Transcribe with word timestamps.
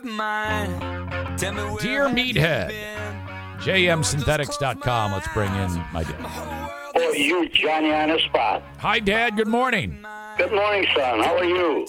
Father 0.00 0.12
of 0.12 0.16
mine, 0.16 1.36
tell 1.36 1.52
me 1.52 1.62
where 1.62 1.78
Dear 1.78 2.08
Meathead, 2.08 2.72
jmsynthetics.com. 3.58 5.12
Let's 5.12 5.28
bring 5.34 5.54
in 5.54 5.84
my 5.92 6.04
dad. 6.04 6.70
Oh, 6.96 7.12
you, 7.12 7.48
Johnny, 7.50 7.92
on 7.92 8.08
the 8.08 8.18
spot. 8.20 8.62
Hi, 8.78 8.98
Dad. 8.98 9.36
Good 9.36 9.46
morning. 9.46 10.04
Good 10.38 10.52
morning, 10.52 10.86
son. 10.96 11.20
How 11.20 11.36
are 11.36 11.44
you? 11.44 11.86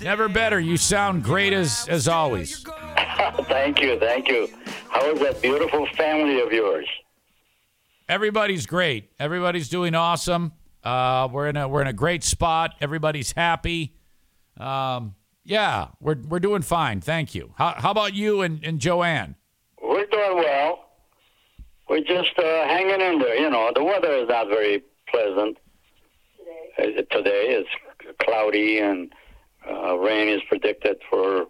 Never 0.00 0.28
better. 0.28 0.58
You 0.60 0.78
sound 0.78 1.24
great 1.24 1.52
as 1.52 1.86
as 1.88 2.08
always. 2.08 2.64
thank 3.44 3.80
you, 3.80 3.98
thank 3.98 4.28
you. 4.28 4.48
How 4.88 5.10
is 5.12 5.20
that 5.20 5.42
beautiful 5.42 5.86
family 5.96 6.40
of 6.40 6.52
yours? 6.52 6.88
Everybody's 8.08 8.66
great. 8.66 9.10
Everybody's 9.18 9.68
doing 9.68 9.94
awesome. 9.94 10.52
Uh, 10.82 11.28
we're 11.30 11.48
in 11.48 11.56
a 11.56 11.68
we're 11.68 11.82
in 11.82 11.88
a 11.88 11.92
great 11.92 12.24
spot. 12.24 12.74
Everybody's 12.80 13.32
happy. 13.32 13.94
Um, 14.56 15.14
yeah, 15.44 15.88
we're 16.00 16.16
we're 16.28 16.40
doing 16.40 16.62
fine. 16.62 17.00
Thank 17.00 17.34
you. 17.34 17.52
How 17.56 17.74
how 17.78 17.90
about 17.90 18.14
you 18.14 18.42
and, 18.42 18.64
and 18.64 18.78
Joanne? 18.78 19.36
We're 19.82 20.06
doing 20.06 20.36
well. 20.36 20.90
We're 21.88 22.00
just 22.04 22.38
uh, 22.38 22.64
hanging 22.64 23.00
in 23.00 23.18
there. 23.18 23.36
You 23.36 23.50
know, 23.50 23.70
the 23.74 23.84
weather 23.84 24.12
is 24.12 24.28
not 24.28 24.48
very 24.48 24.82
pleasant. 25.08 25.58
Today, 26.76 27.02
Today 27.10 27.46
it's 27.48 27.68
cloudy 28.24 28.78
and 28.78 29.12
uh, 29.68 29.98
rain 29.98 30.28
is 30.28 30.40
predicted 30.48 30.96
for 31.10 31.46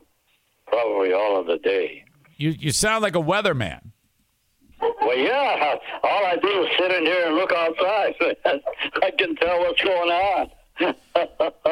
probably 0.66 1.12
all 1.12 1.38
of 1.38 1.46
the 1.46 1.58
day. 1.58 2.04
You 2.36 2.50
you 2.50 2.72
sound 2.72 3.02
like 3.02 3.14
a 3.14 3.20
weatherman. 3.20 3.92
Well, 4.80 5.16
yeah, 5.16 5.76
all 6.02 6.26
I 6.26 6.36
do 6.42 6.64
is 6.64 6.68
sit 6.78 6.90
in 6.90 7.04
here 7.04 7.26
and 7.26 7.36
look 7.36 7.52
outside. 7.52 8.14
I 9.02 9.10
can 9.16 9.36
tell 9.36 9.60
what's 9.60 9.82
going 9.82 10.10
on. 10.10 10.50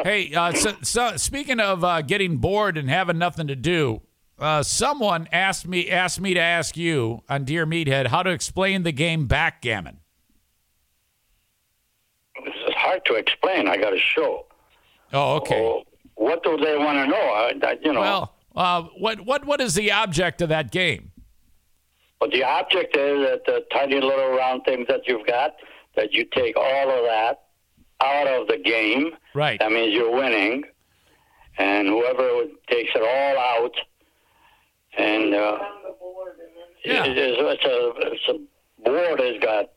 Hey, 0.03 0.33
uh, 0.33 0.53
so, 0.53 0.73
so 0.81 1.17
speaking 1.17 1.59
of 1.59 1.83
uh, 1.83 2.01
getting 2.01 2.37
bored 2.37 2.77
and 2.77 2.89
having 2.89 3.17
nothing 3.17 3.47
to 3.47 3.55
do, 3.55 4.01
uh, 4.39 4.63
someone 4.63 5.27
asked 5.31 5.67
me 5.67 5.89
asked 5.89 6.19
me 6.19 6.33
to 6.33 6.39
ask 6.39 6.75
you 6.75 7.21
on 7.29 7.43
Dear 7.45 7.65
Meathead 7.65 8.07
how 8.07 8.23
to 8.23 8.31
explain 8.31 8.83
the 8.83 8.91
game 8.91 9.27
backgammon. 9.27 9.99
It's 12.35 12.75
hard 12.75 13.05
to 13.05 13.15
explain. 13.15 13.67
I 13.67 13.77
got 13.77 13.93
a 13.93 13.99
show. 13.99 14.45
Oh, 15.13 15.35
okay. 15.37 15.61
Well, 15.61 15.83
what 16.15 16.43
do 16.43 16.57
they 16.57 16.77
want 16.77 16.97
to 16.97 17.07
know? 17.07 17.15
I, 17.15 17.53
that, 17.61 17.85
you 17.85 17.93
know, 17.93 18.01
Well, 18.01 18.35
uh, 18.55 18.83
what 18.97 19.21
what 19.21 19.45
what 19.45 19.61
is 19.61 19.75
the 19.75 19.91
object 19.91 20.41
of 20.41 20.49
that 20.49 20.71
game? 20.71 21.11
Well, 22.19 22.29
the 22.29 22.43
object 22.43 22.95
is 22.95 23.19
that 23.27 23.41
the 23.45 23.65
tiny 23.71 23.95
little 23.99 24.29
round 24.31 24.63
things 24.65 24.87
that 24.87 25.01
you've 25.07 25.25
got, 25.27 25.55
that 25.95 26.13
you 26.13 26.25
take 26.33 26.55
all 26.55 26.89
of 26.89 27.03
that 27.05 27.41
out 28.03 28.27
of 28.27 28.47
the 28.47 28.57
game. 28.57 29.11
Right. 29.33 29.59
That 29.59 29.71
means 29.71 29.93
you're 29.93 30.11
winning, 30.15 30.63
and 31.57 31.87
whoever 31.87 32.43
takes 32.69 32.91
it 32.95 33.01
all 33.01 33.37
out, 33.39 33.75
and 34.97 35.33
uh, 35.33 35.57
Yeah. 36.83 37.05
it's 37.05 37.65
a 37.65 38.11
it's 38.11 38.27
a 38.29 38.83
board 38.83 39.19
has 39.19 39.39
got 39.41 39.69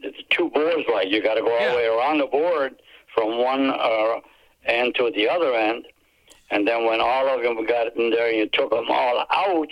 it's 0.00 0.18
two 0.30 0.50
boards 0.50 0.84
like 0.92 1.08
you 1.08 1.22
got 1.22 1.34
to 1.34 1.40
go 1.42 1.52
all 1.52 1.60
Yeah. 1.60 1.70
the 1.72 1.76
way 1.76 1.86
around 1.86 2.18
the 2.18 2.26
board 2.26 2.80
from 3.14 3.38
one 3.38 3.70
uh, 3.70 4.20
end 4.66 4.94
to 4.96 5.10
the 5.14 5.28
other 5.28 5.54
end, 5.54 5.86
and 6.50 6.66
then 6.66 6.84
when 6.84 7.00
all 7.00 7.26
of 7.28 7.42
them 7.42 7.64
got 7.66 7.96
in 7.96 8.10
there, 8.10 8.28
and 8.28 8.36
you 8.38 8.48
took 8.52 8.70
them 8.70 8.86
all 8.90 9.24
out 9.30 9.68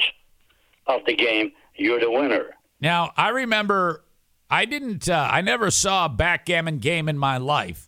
of 0.86 1.00
the 1.06 1.14
game, 1.14 1.52
you're 1.76 2.00
the 2.00 2.10
winner. 2.10 2.54
Now, 2.80 3.12
I 3.16 3.28
remember 3.30 4.04
I 4.50 4.64
didn't, 4.64 5.08
uh, 5.08 5.28
I 5.30 5.40
never 5.40 5.70
saw 5.70 6.06
a 6.06 6.08
backgammon 6.08 6.78
game 6.78 7.08
in 7.08 7.18
my 7.18 7.36
life 7.38 7.85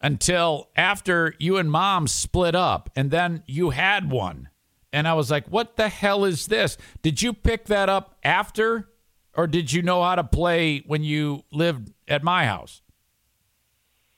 until 0.00 0.68
after 0.76 1.34
you 1.38 1.56
and 1.56 1.70
mom 1.70 2.06
split 2.06 2.54
up 2.54 2.90
and 2.96 3.10
then 3.10 3.42
you 3.46 3.70
had 3.70 4.10
one. 4.10 4.48
And 4.92 5.06
I 5.06 5.14
was 5.14 5.30
like, 5.30 5.46
what 5.48 5.76
the 5.76 5.88
hell 5.88 6.24
is 6.24 6.46
this? 6.46 6.76
Did 7.02 7.22
you 7.22 7.32
pick 7.32 7.66
that 7.66 7.88
up 7.88 8.16
after 8.24 8.88
or 9.34 9.46
did 9.46 9.72
you 9.72 9.82
know 9.82 10.02
how 10.02 10.16
to 10.16 10.24
play 10.24 10.82
when 10.86 11.04
you 11.04 11.44
lived 11.52 11.92
at 12.08 12.22
my 12.22 12.46
house? 12.46 12.82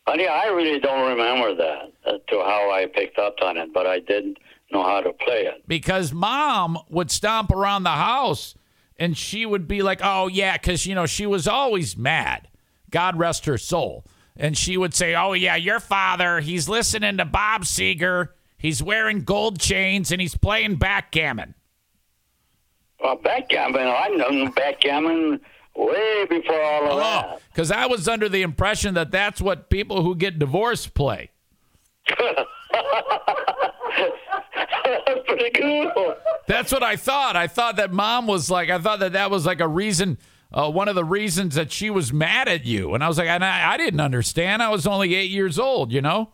Uh, 0.06 0.12
Honey, 0.12 0.26
I 0.26 0.46
really 0.46 0.80
don't 0.80 1.10
remember 1.10 1.54
that 1.54 1.92
as 2.06 2.20
to 2.28 2.38
how 2.38 2.70
I 2.72 2.86
picked 2.86 3.18
up 3.18 3.36
on 3.42 3.56
it, 3.56 3.72
but 3.72 3.86
I 3.86 4.00
didn't 4.00 4.38
know 4.72 4.82
how 4.82 5.00
to 5.00 5.12
play 5.12 5.42
it. 5.42 5.62
Because 5.68 6.12
mom 6.12 6.78
would 6.88 7.10
stomp 7.10 7.50
around 7.50 7.84
the 7.84 7.90
house 7.90 8.54
and 8.96 9.16
she 9.16 9.46
would 9.46 9.68
be 9.68 9.82
like, 9.82 10.00
oh, 10.02 10.28
yeah, 10.28 10.56
because, 10.56 10.86
you 10.86 10.94
know, 10.94 11.06
she 11.06 11.26
was 11.26 11.46
always 11.46 11.96
mad. 11.96 12.48
God 12.90 13.16
rest 13.16 13.46
her 13.46 13.58
soul. 13.58 14.04
And 14.36 14.56
she 14.56 14.76
would 14.76 14.94
say, 14.94 15.14
oh, 15.14 15.34
yeah, 15.34 15.56
your 15.56 15.78
father, 15.80 16.40
he's 16.40 16.68
listening 16.68 17.18
to 17.18 17.24
Bob 17.24 17.62
Seger. 17.64 18.28
He's 18.56 18.82
wearing 18.82 19.20
gold 19.24 19.60
chains 19.60 20.10
and 20.10 20.20
he's 20.20 20.36
playing 20.36 20.76
backgammon. 20.76 21.54
Well, 23.02 23.16
backgammon, 23.16 23.82
I 23.88 24.08
know 24.08 24.48
backgammon 24.50 25.40
way 25.76 26.26
before 26.30 26.62
all 26.62 26.84
of 26.84 26.92
Oh, 26.92 26.96
that. 26.98 27.42
because 27.52 27.70
I 27.72 27.86
was 27.86 28.06
under 28.08 28.28
the 28.28 28.42
impression 28.42 28.94
that 28.94 29.10
that's 29.10 29.40
what 29.40 29.68
people 29.68 30.02
who 30.02 30.14
get 30.14 30.38
divorced 30.38 30.94
play. 30.94 31.30
That's 34.84 35.20
pretty 35.26 35.50
cool. 35.60 36.14
That's 36.46 36.72
what 36.72 36.82
I 36.82 36.96
thought. 36.96 37.36
I 37.36 37.46
thought 37.46 37.76
that 37.76 37.92
mom 37.92 38.26
was 38.26 38.50
like, 38.50 38.70
I 38.70 38.78
thought 38.78 39.00
that 39.00 39.12
that 39.12 39.30
was 39.30 39.46
like 39.46 39.60
a 39.60 39.68
reason, 39.68 40.18
uh, 40.52 40.70
one 40.70 40.88
of 40.88 40.94
the 40.94 41.04
reasons 41.04 41.54
that 41.54 41.72
she 41.72 41.90
was 41.90 42.12
mad 42.12 42.48
at 42.48 42.64
you. 42.64 42.94
And 42.94 43.02
I 43.02 43.08
was 43.08 43.18
like, 43.18 43.28
and 43.28 43.44
I, 43.44 43.72
I 43.72 43.76
didn't 43.76 44.00
understand. 44.00 44.62
I 44.62 44.68
was 44.68 44.86
only 44.86 45.14
eight 45.14 45.30
years 45.30 45.58
old, 45.58 45.92
you 45.92 46.00
know? 46.00 46.30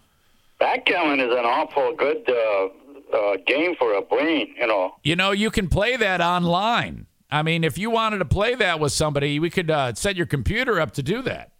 Backgammon 0.58 1.20
is 1.20 1.30
an 1.30 1.44
awful 1.44 1.94
good 1.96 2.28
uh, 2.28 3.16
uh, 3.16 3.36
game 3.46 3.74
for 3.78 3.94
a 3.94 4.02
brain, 4.02 4.54
you 4.58 4.66
know. 4.66 4.94
You 5.04 5.16
know, 5.16 5.30
you 5.30 5.50
can 5.50 5.68
play 5.68 5.96
that 5.96 6.20
online. 6.20 7.06
I 7.30 7.42
mean, 7.42 7.62
if 7.62 7.78
you 7.78 7.90
wanted 7.90 8.18
to 8.18 8.24
play 8.24 8.54
that 8.54 8.80
with 8.80 8.92
somebody, 8.92 9.38
we 9.38 9.50
could 9.50 9.70
uh, 9.70 9.94
set 9.94 10.16
your 10.16 10.26
computer 10.26 10.80
up 10.80 10.92
to 10.92 11.02
do 11.02 11.22
that. 11.22 11.52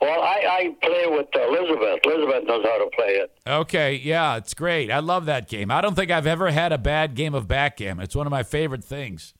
Well, 0.00 0.20
I, 0.20 0.42
I 0.46 0.76
play 0.82 1.06
with 1.08 1.26
Elizabeth. 1.34 2.00
Elizabeth 2.04 2.44
knows 2.44 2.64
how 2.64 2.84
to 2.84 2.90
play 2.94 3.14
it. 3.14 3.32
Okay, 3.46 3.94
yeah, 3.94 4.36
it's 4.36 4.52
great. 4.52 4.90
I 4.90 4.98
love 4.98 5.24
that 5.26 5.48
game. 5.48 5.70
I 5.70 5.80
don't 5.80 5.94
think 5.94 6.10
I've 6.10 6.26
ever 6.26 6.50
had 6.50 6.72
a 6.72 6.78
bad 6.78 7.14
game 7.14 7.34
of 7.34 7.48
backgammon. 7.48 8.04
It's 8.04 8.14
one 8.14 8.26
of 8.26 8.30
my 8.30 8.42
favorite 8.42 8.84
things. 8.84 9.32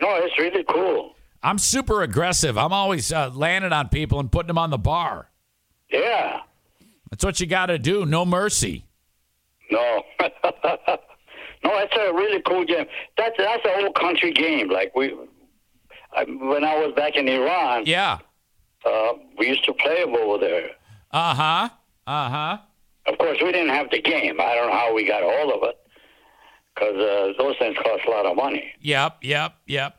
No, 0.00 0.08
it's 0.16 0.38
really 0.38 0.64
cool. 0.64 1.14
I'm 1.44 1.58
super 1.58 2.02
aggressive. 2.02 2.56
I'm 2.56 2.72
always 2.72 3.12
uh, 3.12 3.30
landing 3.34 3.72
on 3.72 3.88
people 3.90 4.18
and 4.18 4.32
putting 4.32 4.48
them 4.48 4.58
on 4.58 4.70
the 4.70 4.78
bar. 4.78 5.28
Yeah. 5.90 6.40
That's 7.10 7.24
what 7.24 7.38
you 7.38 7.46
got 7.46 7.66
to 7.66 7.78
do. 7.78 8.06
No 8.06 8.24
mercy. 8.24 8.86
No. 9.70 10.02
no, 10.20 10.26
it's 11.78 11.94
a 11.96 12.12
really 12.14 12.40
cool 12.42 12.64
game. 12.64 12.86
That's 13.16 13.34
that's 13.36 13.64
a 13.64 13.68
whole 13.80 13.92
country 13.92 14.32
game. 14.32 14.70
Like 14.70 14.94
we, 14.96 15.14
I, 16.16 16.24
when 16.24 16.64
I 16.64 16.76
was 16.84 16.92
back 16.96 17.16
in 17.16 17.28
Iran, 17.28 17.84
Yeah. 17.86 18.18
uh, 18.84 19.12
we 19.38 19.48
used 19.48 19.64
to 19.66 19.74
play 19.74 20.02
them 20.04 20.14
over 20.16 20.38
there. 20.38 20.70
Uh 21.10 21.34
huh. 21.34 21.68
Uh 22.06 22.30
huh. 22.30 22.58
Of 23.06 23.18
course, 23.18 23.38
we 23.42 23.52
didn't 23.52 23.68
have 23.74 23.90
the 23.90 24.00
game. 24.00 24.40
I 24.40 24.54
don't 24.54 24.68
know 24.68 24.72
how 24.72 24.94
we 24.94 25.06
got 25.06 25.22
hold 25.22 25.52
of 25.62 25.68
it 25.68 25.76
because 26.74 26.96
uh, 26.96 27.32
those 27.38 27.56
things 27.58 27.76
cost 27.76 28.02
a 28.06 28.10
lot 28.10 28.24
of 28.26 28.34
money. 28.36 28.72
Yep. 28.80 29.18
Yep. 29.22 29.54
Yep. 29.66 29.96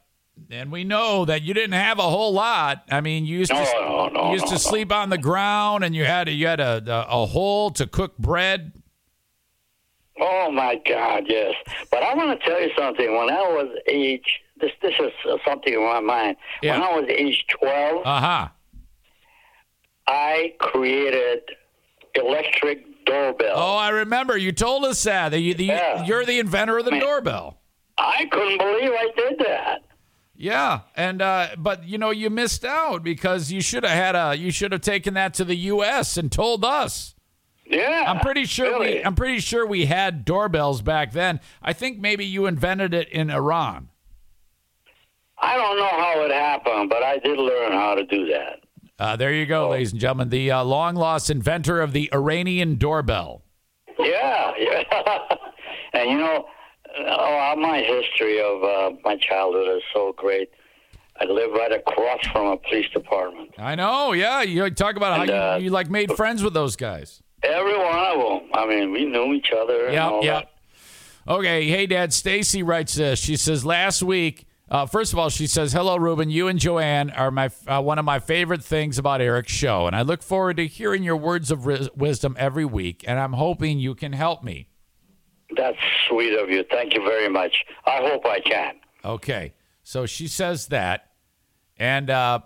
And 0.52 0.72
we 0.72 0.84
know 0.84 1.26
that 1.26 1.42
you 1.42 1.54
didn't 1.54 1.74
have 1.74 1.98
a 1.98 2.04
whole 2.04 2.32
lot. 2.34 2.84
I 2.92 3.02
mean, 3.02 3.26
you 3.26 3.40
used 3.40 3.52
No, 3.52 3.64
to 3.66 3.72
no, 3.74 4.08
no, 4.10 4.32
used 4.34 4.48
to 4.48 4.60
sleep 4.60 4.92
on 4.92 5.10
the 5.10 5.18
ground, 5.18 5.84
and 5.84 5.96
you 5.96 6.06
had 6.06 6.28
a, 6.28 6.32
you 6.32 6.46
had 6.48 6.60
a, 6.60 6.84
a 7.10 7.26
hole 7.26 7.72
to 7.72 7.88
cook 7.88 8.18
bread. 8.18 8.74
Oh 10.20 10.52
my 10.52 10.80
God, 10.88 11.24
yes. 11.28 11.56
But 11.92 12.04
I 12.04 12.14
want 12.14 12.40
to 12.40 12.46
tell 12.46 12.62
you 12.62 12.70
something. 12.78 13.16
When 13.18 13.30
I 13.30 13.42
was 13.42 13.76
age, 13.88 14.40
this 14.62 14.72
this 14.82 14.94
is 15.00 15.12
something 15.46 15.74
in 15.74 15.82
my 15.84 16.00
mind. 16.00 16.38
When 16.62 16.82
I 16.82 16.94
was 16.96 17.06
age 17.10 17.44
twelve, 17.50 18.06
Uh 18.06 18.20
huh. 18.22 18.48
I 20.08 20.54
created 20.60 21.42
electric 22.14 22.86
doorbell. 23.06 23.54
Oh, 23.56 23.76
I 23.76 23.90
remember 23.90 24.38
you 24.38 24.52
told 24.52 24.86
us 24.86 25.02
that. 25.04 25.30
that 25.30 25.40
you, 25.40 25.54
the, 25.54 25.66
Yeah. 25.66 26.06
You're 26.06 26.26
the 26.26 26.40
inventor 26.40 26.78
of 26.78 26.86
the 26.86 26.92
Man. 26.92 27.02
doorbell. 27.02 27.60
I 27.98 28.26
couldn't 28.32 28.58
believe 28.58 28.92
I 28.92 29.10
did 29.16 29.40
that. 29.40 29.82
Yeah, 30.38 30.82
and 30.96 31.22
uh, 31.22 31.50
but 31.58 31.88
you 31.88 31.98
know 31.98 32.10
you 32.10 32.30
missed 32.30 32.66
out 32.66 33.04
because 33.04 33.52
you 33.52 33.62
should 33.62 33.84
have 33.84 33.94
had 33.98 34.16
a 34.16 34.36
you 34.38 34.52
should 34.52 34.72
have 34.74 34.82
taken 34.82 35.14
that 35.14 35.34
to 35.36 35.46
the 35.46 35.56
U.S. 35.56 36.18
and 36.18 36.32
told 36.32 36.66
us. 36.66 37.16
Yeah. 37.66 38.04
I'm 38.06 38.20
pretty 38.20 38.46
sure 38.46 38.72
really. 38.80 38.96
we 38.98 39.04
I'm 39.04 39.16
pretty 39.16 39.40
sure 39.40 39.66
we 39.66 39.86
had 39.86 40.24
doorbells 40.26 40.82
back 40.82 41.14
then. 41.14 41.40
I 41.64 41.74
think 41.74 42.00
maybe 42.00 42.26
you 42.26 42.46
invented 42.46 42.94
it 42.94 43.10
in 43.10 43.30
Iran. 43.32 43.90
I 45.38 45.56
don't 45.58 45.78
know 45.78 45.88
how 45.88 46.22
it 46.26 46.32
happened, 46.32 46.90
but 46.90 47.04
I 47.04 47.18
did 47.18 47.38
learn 47.38 47.72
how 47.72 47.96
to 47.96 48.06
do 48.06 48.26
that. 48.28 48.60
Uh, 48.98 49.16
there 49.16 49.34
you 49.34 49.44
Oh. 49.46 49.48
go, 49.48 49.70
ladies 49.70 49.92
and 49.92 50.00
gentlemen. 50.00 50.30
The 50.30 50.52
uh, 50.52 50.64
long 50.64 50.96
lost 50.96 51.30
inventor 51.30 51.82
of 51.82 51.92
the 51.92 52.10
Iranian 52.14 52.76
doorbell. 52.76 53.42
Yeah, 54.00 54.54
yeah. 54.60 55.20
and 55.94 56.10
you 56.12 56.18
know, 56.18 56.46
oh, 56.98 57.56
my 57.58 57.80
history 57.80 58.40
of 58.42 58.64
uh, 58.64 58.92
my 59.04 59.18
childhood 59.18 59.78
is 59.78 59.84
so 59.94 60.14
great. 60.18 60.50
I 61.20 61.26
live 61.26 61.52
right 61.52 61.72
across 61.72 62.28
from 62.28 62.48
a 62.48 62.58
police 62.58 62.90
department. 62.90 63.52
I 63.58 63.76
know, 63.76 64.12
yeah. 64.12 64.42
You 64.42 64.70
talk 64.70 64.98
about 64.98 65.20
And, 65.22 65.30
how 65.30 65.54
uh, 65.54 65.58
you, 65.58 65.66
you 65.66 65.70
like 65.70 65.90
made 65.90 66.12
friends 66.14 66.44
with 66.44 66.54
those 66.54 66.76
guys. 66.76 67.24
Every 67.42 67.78
one 67.78 67.98
of 67.98 68.18
them. 68.18 68.50
I 68.54 68.68
mean, 68.68 68.92
we 68.92 69.06
knew 69.06 69.34
each 69.34 69.52
other. 69.56 69.92
Yeah, 69.92 70.20
yeah. 70.22 70.42
Okay, 71.28 71.68
hey, 71.68 71.86
Dad. 71.86 72.14
Stacy 72.14 72.64
writes 72.64 72.96
this. 72.96 73.20
She 73.20 73.38
says 73.38 73.66
last 73.66 74.04
week. 74.04 74.46
Uh, 74.70 74.86
first 74.86 75.14
of 75.14 75.20
all, 75.20 75.30
she 75.30 75.48
says, 75.48 75.74
"Hello, 75.74 75.96
Ruben. 75.96 76.30
You 76.30 76.48
and 76.48 76.60
Joanne 76.60 77.12
are 77.12 77.32
my 77.32 77.50
uh, 77.68 77.82
one 77.82 78.00
of 78.00 78.06
my 78.06 78.20
favorite 78.20 78.64
things 78.64 78.98
about 78.98 79.22
Eric's 79.22 79.52
show, 79.52 79.86
and 79.88 79.96
I 79.96 80.02
look 80.02 80.24
forward 80.24 80.58
to 80.58 80.68
hearing 80.68 81.04
your 81.04 81.18
words 81.18 81.52
of 81.52 81.66
wisdom 81.96 82.36
every 82.40 82.66
week. 82.66 83.04
And 83.08 83.20
I'm 83.20 83.34
hoping 83.34 83.80
you 83.80 83.96
can 83.96 84.14
help 84.14 84.44
me." 84.44 84.68
That's 85.56 85.78
sweet 86.08 86.34
of 86.34 86.50
you. 86.50 86.64
Thank 86.70 86.94
you 86.94 87.04
very 87.04 87.30
much. 87.30 87.66
I 87.86 87.98
hope 87.98 88.26
I 88.26 88.40
can. 88.40 88.76
Okay, 89.04 89.54
so 89.84 90.06
she 90.06 90.28
says 90.28 90.68
that, 90.68 91.12
and 91.78 92.10
uh, 92.10 92.40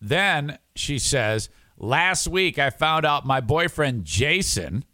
then 0.00 0.58
she 0.74 0.98
says, 0.98 1.48
"Last 1.78 2.28
week 2.28 2.58
I 2.58 2.70
found 2.70 3.04
out 3.04 3.26
my 3.26 3.40
boyfriend 3.40 4.04
Jason." 4.04 4.84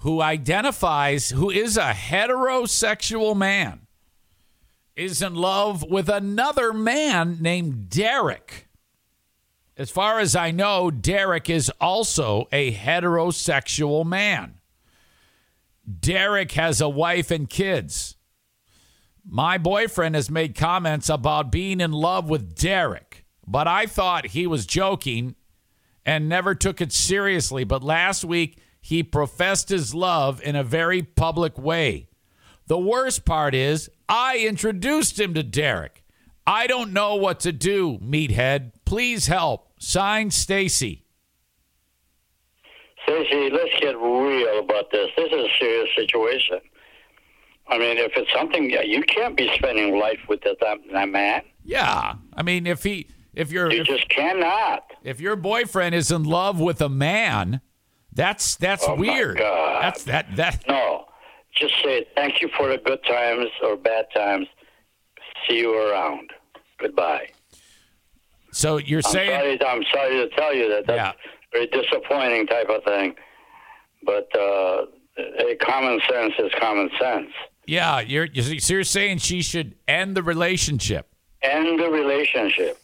Who 0.00 0.20
identifies, 0.20 1.30
who 1.30 1.50
is 1.50 1.76
a 1.78 1.92
heterosexual 1.92 3.34
man, 3.34 3.86
is 4.94 5.22
in 5.22 5.34
love 5.34 5.82
with 5.82 6.08
another 6.08 6.72
man 6.72 7.38
named 7.40 7.88
Derek. 7.88 8.68
As 9.76 9.90
far 9.90 10.20
as 10.20 10.34
I 10.34 10.52
know, 10.52 10.90
Derek 10.90 11.50
is 11.50 11.70
also 11.80 12.48
a 12.50 12.72
heterosexual 12.72 14.06
man. 14.06 14.54
Derek 15.86 16.52
has 16.52 16.80
a 16.80 16.88
wife 16.88 17.30
and 17.30 17.48
kids. 17.48 18.16
My 19.24 19.58
boyfriend 19.58 20.14
has 20.14 20.30
made 20.30 20.54
comments 20.54 21.08
about 21.08 21.52
being 21.52 21.80
in 21.80 21.92
love 21.92 22.28
with 22.28 22.54
Derek, 22.54 23.24
but 23.46 23.66
I 23.66 23.86
thought 23.86 24.26
he 24.26 24.46
was 24.46 24.66
joking 24.66 25.34
and 26.04 26.28
never 26.28 26.54
took 26.54 26.80
it 26.80 26.92
seriously. 26.92 27.64
But 27.64 27.82
last 27.82 28.24
week, 28.24 28.58
he 28.80 29.02
professed 29.02 29.68
his 29.68 29.94
love 29.94 30.40
in 30.42 30.54
a 30.54 30.62
very 30.62 31.02
public 31.02 31.58
way. 31.58 32.08
The 32.68 32.78
worst 32.78 33.24
part 33.24 33.54
is, 33.54 33.90
I 34.08 34.38
introduced 34.38 35.18
him 35.18 35.34
to 35.34 35.42
Derek. 35.42 36.04
I 36.46 36.68
don't 36.68 36.92
know 36.92 37.16
what 37.16 37.40
to 37.40 37.52
do, 37.52 37.98
meathead. 37.98 38.72
Please 38.84 39.26
help. 39.26 39.72
Signed, 39.80 40.32
Stacy. 40.32 41.05
Stacey, 43.06 43.50
let's 43.50 43.70
get 43.80 43.96
real 43.96 44.58
about 44.58 44.90
this. 44.90 45.10
This 45.16 45.26
is 45.26 45.32
a 45.32 45.48
serious 45.60 45.88
situation. 45.94 46.58
I 47.68 47.78
mean, 47.78 47.98
if 47.98 48.12
it's 48.16 48.32
something 48.32 48.70
you 48.70 49.02
can't 49.02 49.36
be 49.36 49.50
spending 49.54 49.98
life 49.98 50.18
with 50.28 50.40
that, 50.42 50.56
that, 50.60 51.08
man, 51.08 51.42
Yeah, 51.64 52.14
I 52.34 52.42
mean, 52.42 52.66
if 52.66 52.82
he, 52.82 53.08
if 53.34 53.50
you're, 53.52 53.72
you 53.72 53.80
if, 53.82 53.86
just 53.86 54.08
cannot. 54.08 54.84
if 55.02 55.20
your 55.20 55.36
boyfriend 55.36 55.94
is 55.94 56.10
in 56.10 56.24
love 56.24 56.60
with 56.60 56.80
a 56.80 56.88
man, 56.88 57.60
that's 58.12 58.56
that's 58.56 58.84
Oh, 58.84 58.94
my 58.96 59.00
weird. 59.00 59.38
God. 59.38 59.82
That's 59.82 60.04
that 60.04 60.36
that. 60.36 60.64
No, 60.68 61.06
just 61.54 61.74
say 61.84 62.06
thank 62.14 62.40
you 62.40 62.48
for 62.56 62.68
the 62.68 62.78
good 62.78 63.02
times 63.04 63.46
or 63.62 63.76
bad 63.76 64.06
times. 64.14 64.46
See 65.48 65.58
you 65.58 65.76
around. 65.76 66.30
Goodbye. 66.78 67.28
So 68.52 68.78
you're 68.78 69.02
I'm 69.04 69.12
saying 69.12 69.58
sorry. 69.58 69.70
I'm 69.76 69.84
sorry 69.92 70.28
to 70.28 70.34
tell 70.36 70.54
you 70.54 70.68
that 70.70 70.86
that's 70.86 71.18
very 71.56 71.66
disappointing 71.82 72.46
type 72.46 72.68
of 72.68 72.82
thing. 72.84 73.14
But 74.04 74.28
uh, 74.38 74.86
hey, 75.16 75.56
common 75.56 76.00
sense 76.10 76.34
is 76.38 76.52
common 76.58 76.90
sense. 77.00 77.30
Yeah, 77.66 78.00
you're 78.00 78.26
you're 78.26 78.60
so 78.60 78.74
you're 78.74 78.84
saying 78.84 79.18
she 79.18 79.42
should 79.42 79.74
end 79.88 80.16
the 80.16 80.22
relationship. 80.22 81.08
End 81.42 81.78
the 81.80 81.88
relationship. 81.88 82.78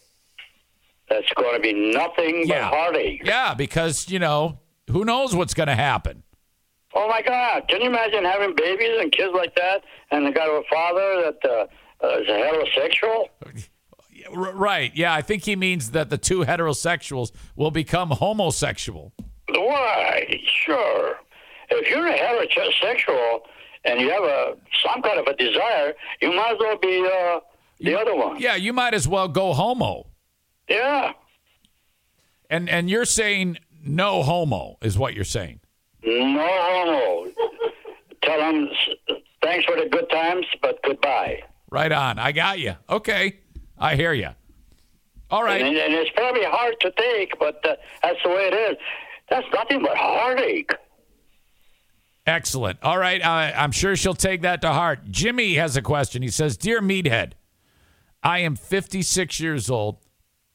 That's 1.09 1.31
going 1.33 1.55
to 1.55 1.59
be 1.61 1.73
nothing 1.73 2.47
Yeah. 2.47 2.69
but 2.69 2.77
heartache. 2.77 3.21
Yeah, 3.23 3.53
because 3.53 4.09
you 4.09 4.19
know 4.19 4.59
who 4.89 5.05
knows 5.05 5.35
what's 5.35 5.53
going 5.53 5.67
to 5.67 5.75
happen. 5.75 6.23
Oh 6.95 7.07
my 7.07 7.21
God! 7.21 7.67
Can 7.69 7.81
you 7.81 7.87
imagine 7.87 8.23
having 8.23 8.53
babies 8.55 8.99
and 8.99 9.11
kids 9.11 9.33
like 9.35 9.55
that, 9.55 9.83
and 10.11 10.25
they 10.27 10.31
got 10.31 10.47
a 10.47 10.61
father 10.71 11.23
that 11.31 11.49
uh, 11.49 12.05
uh, 12.05 12.19
is 12.19 12.27
a 12.27 12.31
heterosexual? 12.31 13.25
R- 14.35 14.51
right? 14.53 14.91
Yeah, 14.95 15.13
I 15.13 15.21
think 15.21 15.43
he 15.45 15.55
means 15.55 15.91
that 15.91 16.09
the 16.09 16.17
two 16.17 16.39
heterosexuals 16.41 17.31
will 17.55 17.71
become 17.71 18.09
homosexual. 18.11 19.13
Why? 19.49 20.39
Sure. 20.65 21.15
If 21.69 21.89
you're 21.89 22.07
a 22.07 22.17
heterosexual 22.17 23.39
and 23.85 23.99
you 23.99 24.09
have 24.09 24.23
a 24.23 24.55
some 24.83 25.01
kind 25.01 25.19
of 25.19 25.27
a 25.27 25.35
desire, 25.35 25.93
you 26.21 26.31
might 26.33 26.51
as 26.53 26.57
well 26.59 26.77
be 26.77 27.05
uh, 27.05 27.39
the 27.79 27.99
other 27.99 28.15
one. 28.15 28.39
Yeah, 28.39 28.55
you 28.55 28.73
might 28.73 28.93
as 28.93 29.07
well 29.07 29.27
go 29.27 29.53
homo. 29.53 30.07
Yeah. 30.69 31.13
And 32.49 32.69
and 32.69 32.89
you're 32.89 33.05
saying 33.05 33.57
no 33.83 34.23
homo 34.23 34.77
is 34.81 34.97
what 34.97 35.13
you're 35.13 35.25
saying. 35.25 35.59
No 36.03 36.47
homo. 36.49 37.31
Tell 38.21 38.39
them 38.39 38.69
thanks 39.41 39.65
for 39.65 39.75
the 39.75 39.89
good 39.89 40.09
times, 40.09 40.45
but 40.61 40.81
goodbye. 40.83 41.41
Right 41.69 41.91
on. 41.91 42.19
I 42.19 42.31
got 42.31 42.59
you. 42.59 42.75
Okay, 42.89 43.39
I 43.83 43.95
hear 43.95 44.13
you. 44.13 44.29
All 45.29 45.43
right. 45.43 45.61
And, 45.61 45.75
and 45.75 45.93
it's 45.93 46.11
probably 46.15 46.43
hard 46.43 46.75
to 46.81 46.91
take, 46.97 47.37
but 47.39 47.63
uh, 47.65 47.75
that's 48.01 48.19
the 48.23 48.29
way 48.29 48.47
it 48.51 48.53
is. 48.53 48.77
That's 49.29 49.47
nothing 49.53 49.81
but 49.81 49.97
heartache. 49.97 50.71
Excellent. 52.25 52.79
All 52.81 52.97
right. 52.97 53.23
I, 53.23 53.51
I'm 53.51 53.71
sure 53.71 53.95
she'll 53.95 54.13
take 54.13 54.41
that 54.43 54.61
to 54.61 54.71
heart. 54.71 55.09
Jimmy 55.09 55.55
has 55.55 55.75
a 55.75 55.81
question. 55.81 56.21
He 56.21 56.29
says, 56.29 56.55
Dear 56.55 56.81
Meathead, 56.81 57.33
I 58.21 58.39
am 58.39 58.55
56 58.55 59.39
years 59.39 59.69
old 59.69 59.97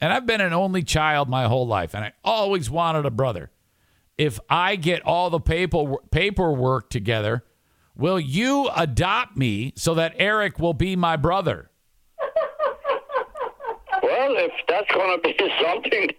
and 0.01 0.13
I've 0.13 0.27
been 0.27 0.41
an 0.41 0.53
only 0.53 0.83
child 0.83 1.29
my 1.29 1.49
whole 1.49 1.67
life, 1.67 1.95
and 1.95 2.05
I 2.05 2.13
always 2.23 2.71
wanted 2.71 3.05
a 3.05 3.11
brother. 3.11 3.51
If 4.17 4.39
I 4.49 4.77
get 4.77 5.03
all 5.03 5.31
the 5.31 5.41
paper, 5.41 5.97
paperwork 6.11 6.91
together, 6.91 7.45
will 7.97 8.21
you 8.21 8.69
adopt 8.77 9.37
me 9.37 9.73
so 9.77 9.95
that 9.95 10.15
Eric 10.17 10.59
will 10.59 10.75
be 10.75 10.97
my 10.97 11.17
brother? 11.17 11.68
If 14.49 14.67
that's 14.69 14.91
going 14.93 15.21
to 15.21 15.23
be 15.23 15.35
something, 15.63 16.11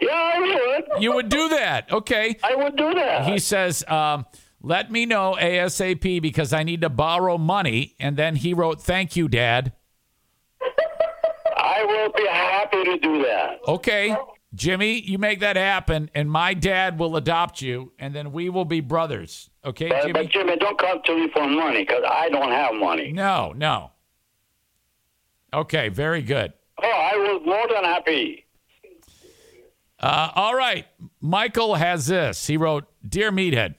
yeah, 0.00 0.10
I 0.34 0.84
would. 0.90 1.02
You 1.02 1.14
would 1.14 1.28
do 1.28 1.48
that. 1.50 1.90
Okay. 1.92 2.36
I 2.42 2.54
would 2.54 2.76
do 2.76 2.94
that. 2.94 3.26
He 3.26 3.38
says, 3.38 3.84
um, 3.88 4.26
let 4.62 4.90
me 4.90 5.06
know 5.06 5.36
ASAP 5.40 6.20
because 6.22 6.52
I 6.52 6.62
need 6.62 6.80
to 6.82 6.88
borrow 6.90 7.38
money. 7.38 7.94
And 8.00 8.16
then 8.16 8.36
he 8.36 8.54
wrote, 8.54 8.82
Thank 8.82 9.16
you, 9.16 9.28
Dad. 9.28 9.72
I 11.56 11.84
will 11.84 12.12
be 12.12 12.26
happy 12.26 12.84
to 12.84 12.98
do 12.98 13.22
that. 13.22 13.58
Okay, 13.68 14.16
Jimmy, 14.54 15.00
you 15.00 15.18
make 15.18 15.40
that 15.40 15.56
happen, 15.56 16.10
and 16.14 16.30
my 16.30 16.54
dad 16.54 16.98
will 16.98 17.16
adopt 17.16 17.62
you, 17.62 17.92
and 17.98 18.14
then 18.14 18.32
we 18.32 18.48
will 18.48 18.64
be 18.64 18.80
brothers. 18.80 19.50
Okay, 19.64 19.88
But, 19.88 20.00
Jimmy? 20.02 20.12
but 20.12 20.28
Jimmy, 20.30 20.56
don't 20.56 20.78
come 20.78 21.00
to 21.04 21.16
me 21.16 21.30
for 21.32 21.46
money 21.46 21.82
because 21.84 22.02
I 22.08 22.28
don't 22.30 22.50
have 22.50 22.74
money. 22.74 23.12
No, 23.12 23.52
no. 23.54 23.92
Okay, 25.52 25.88
very 25.88 26.22
good. 26.22 26.52
More 27.50 27.66
than 27.68 27.82
happy. 27.82 28.46
Uh, 29.98 30.30
all 30.36 30.54
right, 30.54 30.86
Michael 31.20 31.74
has 31.74 32.06
this. 32.06 32.46
He 32.46 32.56
wrote, 32.56 32.84
"Dear 33.06 33.32
Meathead, 33.32 33.74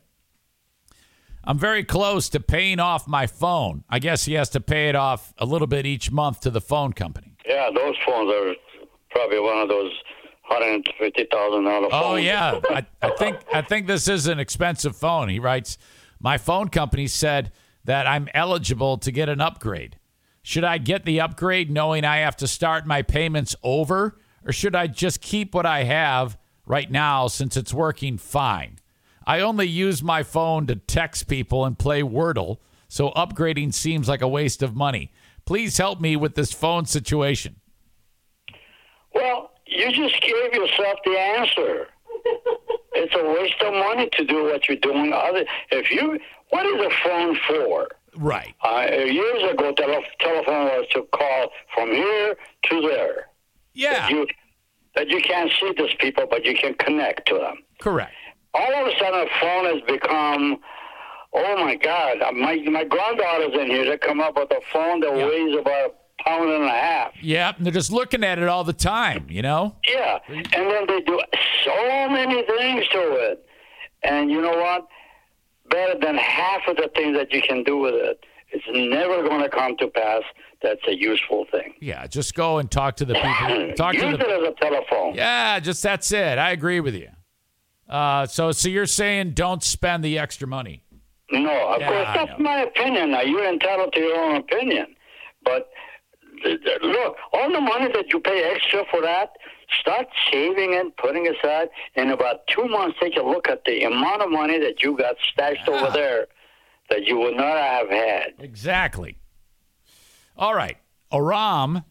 I'm 1.46 1.58
very 1.58 1.86
close 1.86 2.28
to 2.30 2.42
paying 2.42 2.82
off 2.82 3.08
my 3.08 3.28
phone. 3.28 3.86
I 3.90 4.00
guess 4.00 4.26
he 4.26 4.34
has 4.34 4.50
to 4.50 4.60
pay 4.60 4.90
it 4.90 4.96
off 4.96 5.34
a 5.38 5.46
little 5.46 5.68
bit 5.68 5.86
each 5.86 6.12
month 6.12 6.42
to 6.42 6.50
the 6.52 6.60
phone 6.60 6.92
company. 6.92 7.38
Yeah, 7.48 7.70
those 7.74 7.96
phones 8.06 8.30
are 8.30 8.54
probably 9.10 9.40
one 9.40 9.58
of 9.60 9.70
those 9.70 9.92
hundred 10.44 10.86
fifty 11.00 11.26
thousand 11.32 11.64
dollar 11.64 11.90
phones. 11.90 11.94
Oh 11.94 12.16
yeah, 12.16 12.60
I, 12.70 12.86
I 13.02 13.10
think 13.12 13.38
I 13.54 13.62
think 13.62 13.88
this 13.88 14.10
is 14.10 14.28
an 14.28 14.38
expensive 14.38 14.98
phone. 14.98 15.30
He 15.30 15.40
writes, 15.40 15.78
my 16.20 16.38
phone 16.38 16.68
company 16.68 17.08
said 17.08 17.54
that 17.86 18.06
I'm 18.06 18.28
eligible 18.34 18.98
to 18.98 19.12
get 19.14 19.30
an 19.30 19.40
upgrade. 19.40 19.98
Should 20.44 20.64
I 20.64 20.80
get 20.80 21.06
the 21.06 21.22
upgrade 21.22 21.70
knowing 21.70 22.04
I 22.04 22.18
have 22.18 22.36
to 22.38 22.48
start 22.48 22.88
my 22.88 23.02
payments 23.04 23.56
over, 23.64 24.18
or 24.46 24.52
should 24.52 24.76
I 24.76 24.88
just 24.88 25.22
keep 25.22 25.54
what 25.54 25.66
I 25.66 25.84
have 25.84 26.38
right 26.66 26.90
now 26.90 27.28
since 27.28 27.56
it's 27.56 27.74
working 27.74 28.18
fine? 28.18 28.80
I 29.26 29.42
only 29.42 29.68
use 29.68 30.02
my 30.02 30.24
phone 30.24 30.66
to 30.68 30.76
text 30.76 31.28
people 31.28 31.64
and 31.64 31.78
play 31.78 32.02
Wordle, 32.02 32.58
so 32.88 33.12
upgrading 33.12 33.74
seems 33.74 34.10
like 34.10 34.22
a 34.22 34.28
waste 34.28 34.64
of 34.64 34.76
money. 34.76 35.12
Please 35.46 35.78
help 35.78 36.02
me 36.02 36.16
with 36.16 36.34
this 36.36 36.52
phone 36.52 36.86
situation. 36.86 37.58
Well, 39.14 39.52
you 39.68 39.92
just 39.92 40.20
gave 40.22 40.54
yourself 40.54 41.00
the 41.06 41.20
answer. 41.20 41.88
It's 42.94 43.16
a 43.16 43.42
waste 43.42 43.62
of 43.62 43.74
money 43.74 44.10
to 44.14 44.26
do 44.26 44.44
what 44.46 44.68
you're 44.68 44.78
doing. 44.78 45.14
Other, 45.14 45.46
if 45.72 45.92
you, 45.92 46.20
what 46.50 46.66
is 46.66 46.82
a 46.82 46.90
phone 47.04 47.38
for? 47.48 47.88
Right. 48.18 48.54
Uh, 48.66 48.88
years 49.06 49.52
ago, 49.52 49.72
tele- 49.74 50.04
telephone 50.20 50.66
was 50.66 50.88
to 50.94 51.04
call 51.14 51.50
from 51.74 51.92
here 51.92 52.36
to 52.70 52.82
there. 52.82 53.28
Yeah. 53.74 54.10
You, 54.10 54.28
that 54.96 55.08
you 55.10 55.22
can't 55.22 55.52
see 55.60 55.72
these 55.78 55.96
people, 56.00 56.26
but 56.30 56.44
you 56.46 56.54
can 56.56 56.74
connect 56.74 57.28
to 57.30 57.36
them. 57.36 57.58
Correct. 57.80 58.12
All 58.54 58.74
of 58.74 58.88
a 58.88 58.92
sudden, 59.00 59.22
a 59.28 59.40
phone 59.40 59.66
has 59.66 59.82
become, 59.88 60.58
oh 61.34 61.56
my 61.64 61.76
God! 61.76 62.22
uh, 62.22 62.32
My 62.34 62.56
my 62.58 62.84
granddaughter's 62.84 63.54
in 63.58 63.68
here. 63.68 63.86
They 63.86 63.98
come 63.98 64.20
up 64.20 64.36
with 64.36 64.52
a 64.52 64.60
phone 64.74 65.00
that 65.00 65.16
Yeah. 65.16 65.26
weighs 65.28 65.58
about 65.58 65.96
a 66.20 66.24
pound 66.24 66.50
and 66.50 66.66
a 66.66 66.70
half. 66.70 67.14
Yeah. 67.22 67.54
And 67.56 67.66
they're 67.66 67.72
just 67.72 67.92
looking 67.94 68.26
at 68.26 68.40
it 68.40 68.50
all 68.50 68.66
the 68.66 68.74
time, 68.74 69.28
you 69.30 69.42
know? 69.42 69.78
Yeah, 69.88 70.20
and 70.28 70.46
then 70.54 70.86
they 70.88 71.00
do 71.02 71.20
so 71.64 72.10
many 72.10 72.44
things 72.44 72.88
to 72.90 73.14
it. 73.14 73.46
And 74.04 74.30
you 74.30 74.42
know 74.42 74.58
what? 74.58 74.86
Better 75.72 75.96
than 76.00 76.16
half 76.18 76.62
of 76.68 76.76
the 76.78 76.90
things 76.96 77.18
that 77.18 77.32
you 77.34 77.42
can 77.42 77.64
do 77.64 77.78
with 77.78 77.96
it, 77.96 78.24
it's 78.52 78.66
never 78.74 79.28
going 79.28 79.42
to 79.42 79.50
come 79.50 79.76
to 79.78 79.88
pass. 79.88 80.22
That's 80.62 80.82
a 80.88 80.96
useful 80.96 81.46
thing. 81.52 81.74
Yeah. 81.82 82.06
Just 82.06 82.36
go 82.36 82.60
and 82.60 82.70
talk 82.70 82.98
to 82.98 83.06
the 83.06 83.16
people. 83.16 83.74
Talk 83.76 83.94
Use 83.96 84.04
to 84.04 84.10
it 84.10 84.22
as 84.22 84.48
a 84.50 84.54
telephone. 84.62 85.16
Yeah. 85.16 85.60
Just 85.60 85.82
that's 85.82 86.12
it. 86.12 86.38
I 86.38 86.52
agree 86.52 86.80
with 86.82 86.94
you. 86.94 87.08
Uh, 87.90 88.28
so, 88.28 88.52
so 88.52 88.70
you're 88.70 88.86
saying 88.86 89.32
don't 89.32 89.64
spend 89.64 90.04
the 90.04 90.20
extra 90.20 90.48
money. 90.48 90.84
No, 91.32 91.74
of 91.74 91.80
Yeah, 91.82 91.88
course, 91.90 92.08
that's 92.28 92.40
my 92.40 92.60
opinion. 92.62 93.12
Now, 93.12 93.22
you're 93.22 93.48
entitled 93.52 93.94
to 93.94 94.00
your 94.00 94.18
own 94.20 94.36
opinion. 94.36 94.96
But 95.44 95.70
th- 96.44 96.60
th- 96.64 96.82
look, 96.84 97.16
all 97.34 97.52
the 97.52 97.62
money 97.62 97.88
that 97.94 98.12
you 98.14 98.20
pay 98.20 98.44
extra 98.54 98.84
for 98.92 99.02
that, 99.02 99.32
start 99.80 100.08
saving 100.32 100.76
and 100.76 100.96
putting 100.98 101.28
aside. 101.28 101.70
In 101.96 102.10
about 102.12 102.46
two 102.48 102.66
months, 102.68 102.98
take 103.02 103.16
a 103.18 103.22
look 103.22 103.48
at 103.48 103.64
the 103.66 103.84
amount 103.84 104.22
of 104.22 104.30
money 104.32 104.60
that 104.60 104.82
you 104.84 104.98
got 104.98 105.16
stashed 105.32 105.68
Yeah. 105.68 105.74
over 105.76 105.92
there 105.92 106.28
that 106.90 107.06
you 107.06 107.18
would 107.20 107.36
not 107.36 107.58
have 107.58 107.90
had. 107.90 108.34
Exactly. 108.40 109.18
All 110.38 110.54
right. 110.56 110.78
Aram, 111.14 111.84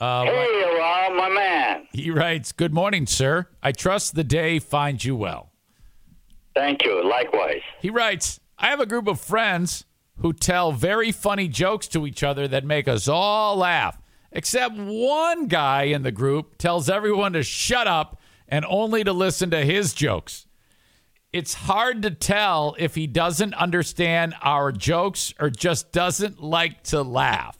uh, 0.00 0.24
hey, 0.24 0.76
Rob, 0.78 1.12
my 1.14 1.28
man. 1.28 1.86
he 1.92 2.10
writes, 2.10 2.52
Good 2.52 2.72
morning, 2.74 3.06
sir. 3.06 3.48
I 3.62 3.72
trust 3.72 4.14
the 4.14 4.24
day 4.24 4.58
finds 4.58 5.04
you 5.04 5.14
well. 5.16 5.50
Thank 6.54 6.84
you. 6.84 7.02
Likewise. 7.08 7.60
He 7.80 7.90
writes, 7.90 8.40
I 8.58 8.68
have 8.68 8.80
a 8.80 8.86
group 8.86 9.06
of 9.08 9.20
friends 9.20 9.84
who 10.18 10.32
tell 10.32 10.72
very 10.72 11.10
funny 11.12 11.48
jokes 11.48 11.88
to 11.88 12.06
each 12.06 12.22
other 12.22 12.46
that 12.48 12.64
make 12.64 12.86
us 12.88 13.08
all 13.08 13.56
laugh. 13.56 13.98
Except 14.34 14.76
one 14.76 15.46
guy 15.46 15.84
in 15.84 16.02
the 16.02 16.10
group 16.10 16.58
tells 16.58 16.90
everyone 16.90 17.32
to 17.34 17.44
shut 17.44 17.86
up 17.86 18.20
and 18.48 18.66
only 18.68 19.04
to 19.04 19.12
listen 19.12 19.50
to 19.50 19.64
his 19.64 19.94
jokes. 19.94 20.46
It's 21.32 21.54
hard 21.54 22.02
to 22.02 22.10
tell 22.10 22.74
if 22.78 22.96
he 22.96 23.06
doesn't 23.06 23.54
understand 23.54 24.34
our 24.42 24.72
jokes 24.72 25.32
or 25.40 25.50
just 25.50 25.92
doesn't 25.92 26.42
like 26.42 26.82
to 26.84 27.02
laugh. 27.02 27.56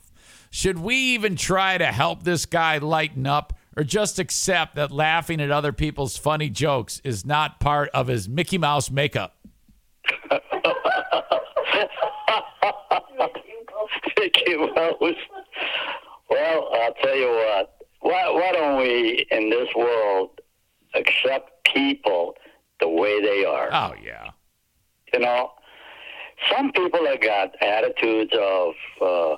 Should 0.50 0.78
we 0.78 0.96
even 1.14 1.36
try 1.36 1.78
to 1.78 1.86
help 1.86 2.24
this 2.24 2.44
guy 2.46 2.78
lighten 2.78 3.26
up 3.26 3.52
or 3.76 3.84
just 3.84 4.18
accept 4.18 4.76
that 4.76 4.90
laughing 4.90 5.40
at 5.40 5.50
other 5.50 5.72
people's 5.72 6.16
funny 6.16 6.48
jokes 6.48 7.00
is 7.04 7.24
not 7.24 7.58
part 7.60 7.88
of 7.90 8.08
his 8.08 8.28
Mickey 8.28 8.58
Mouse 8.58 8.90
makeup? 8.90 9.36
Mickey 14.16 14.56
Mouse. 14.56 15.14
Well, 16.44 16.68
I'll 16.74 16.94
tell 17.02 17.16
you 17.16 17.28
what. 17.28 17.74
Why, 18.00 18.28
why 18.28 18.52
don't 18.52 18.76
we, 18.78 19.26
in 19.30 19.48
this 19.48 19.68
world, 19.74 20.40
accept 20.94 21.64
people 21.64 22.36
the 22.80 22.88
way 22.88 23.22
they 23.22 23.46
are? 23.46 23.70
Oh, 23.72 23.94
yeah. 24.04 24.30
You 25.14 25.20
know, 25.20 25.52
some 26.52 26.70
people 26.72 27.06
have 27.06 27.22
got 27.22 27.54
attitudes 27.62 28.32
of 28.38 28.74
uh, 29.00 29.36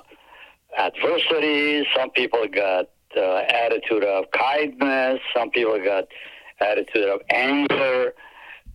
adversity. 0.77 1.87
Some 1.95 2.09
people 2.09 2.45
got 2.53 2.89
uh, 3.15 3.37
attitude 3.47 4.03
of 4.03 4.25
kindness. 4.31 5.21
Some 5.33 5.49
people 5.51 5.81
got 5.81 6.05
attitude 6.59 7.07
of 7.07 7.21
anger. 7.29 8.13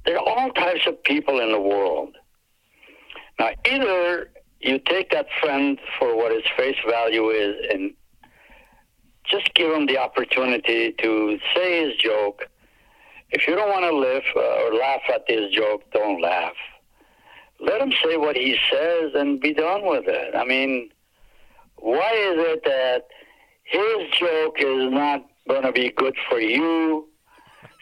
There 0.07 0.17
are 0.19 0.27
all 0.27 0.51
types 0.53 0.87
of 0.87 1.03
people 1.05 1.39
in 1.41 1.53
the 1.53 1.61
world. 1.61 2.17
Now, 3.39 3.51
either 3.71 4.31
you 4.61 4.79
take 4.79 5.11
that 5.11 5.27
friend 5.43 5.79
for 5.99 6.17
what 6.17 6.33
his 6.33 6.45
face 6.57 6.77
value 6.89 7.29
is 7.29 7.57
and 7.71 7.93
just 9.25 9.53
give 9.55 9.73
him 9.73 9.87
the 9.87 9.99
opportunity 9.99 10.93
to 10.93 11.39
say 11.55 11.87
his 11.87 11.97
joke. 11.97 12.49
If 13.31 13.47
you 13.49 13.55
don't 13.55 13.71
want 13.71 13.85
to 13.85 13.97
live 13.97 14.25
uh, 14.37 14.65
or 14.65 14.75
laugh 14.75 15.03
at 15.13 15.25
his 15.27 15.51
joke, 15.53 15.83
don't 15.93 16.21
laugh 16.21 16.55
let 17.63 17.81
him 17.81 17.93
say 18.05 18.17
what 18.17 18.37
he 18.37 18.57
says 18.71 19.13
and 19.15 19.41
be 19.41 19.55
done 19.55 19.87
with 19.87 20.05
it. 20.09 20.35
I 20.35 20.45
mean, 20.45 20.91
why 21.77 22.11
is 22.11 22.37
it 22.39 22.65
that 22.65 23.07
his 23.63 24.11
joke 24.19 24.57
is 24.59 24.93
not 24.93 25.25
going 25.49 25.63
to 25.63 25.73
be 25.73 25.91
good 25.97 26.17
for 26.29 26.41
you? 26.41 27.09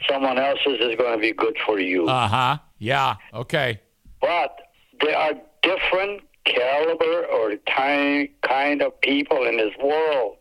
Someone 0.08 0.38
else's 0.38 0.78
is 0.80 0.96
going 0.96 1.14
to 1.14 1.18
be 1.18 1.32
good 1.32 1.56
for 1.66 1.78
you. 1.80 2.06
Uh 2.06 2.28
huh. 2.28 2.58
Yeah. 2.78 3.16
Okay. 3.34 3.80
but 4.20 4.56
there 5.00 5.16
are 5.16 5.32
different 5.62 6.22
caliber 6.44 7.26
or 7.26 7.56
kind 7.66 8.28
kind 8.42 8.82
of 8.82 8.98
people 9.00 9.44
in 9.46 9.56
this 9.56 9.72
world. 9.82 10.36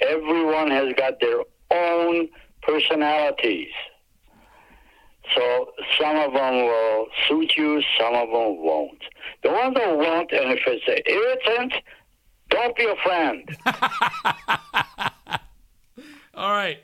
Everyone 0.00 0.70
has 0.70 0.92
got 0.96 1.20
their 1.20 1.40
own 1.70 2.28
personalities. 2.62 3.72
So 5.34 5.72
some 5.98 6.16
of 6.16 6.32
them 6.32 6.54
will 6.54 7.06
suit 7.28 7.56
you, 7.56 7.82
some 7.98 8.14
of 8.14 8.28
them 8.28 8.62
won't. 8.62 9.02
The 9.42 9.50
ones 9.50 9.74
that 9.74 9.96
won't, 9.96 10.30
and 10.32 10.52
if 10.52 10.60
it's 10.66 10.86
an 10.86 11.02
irritant, 11.06 11.72
don't 12.50 12.76
be 12.76 12.84
a 12.84 12.96
friend. 13.02 13.56
All 16.34 16.52
right. 16.52 16.78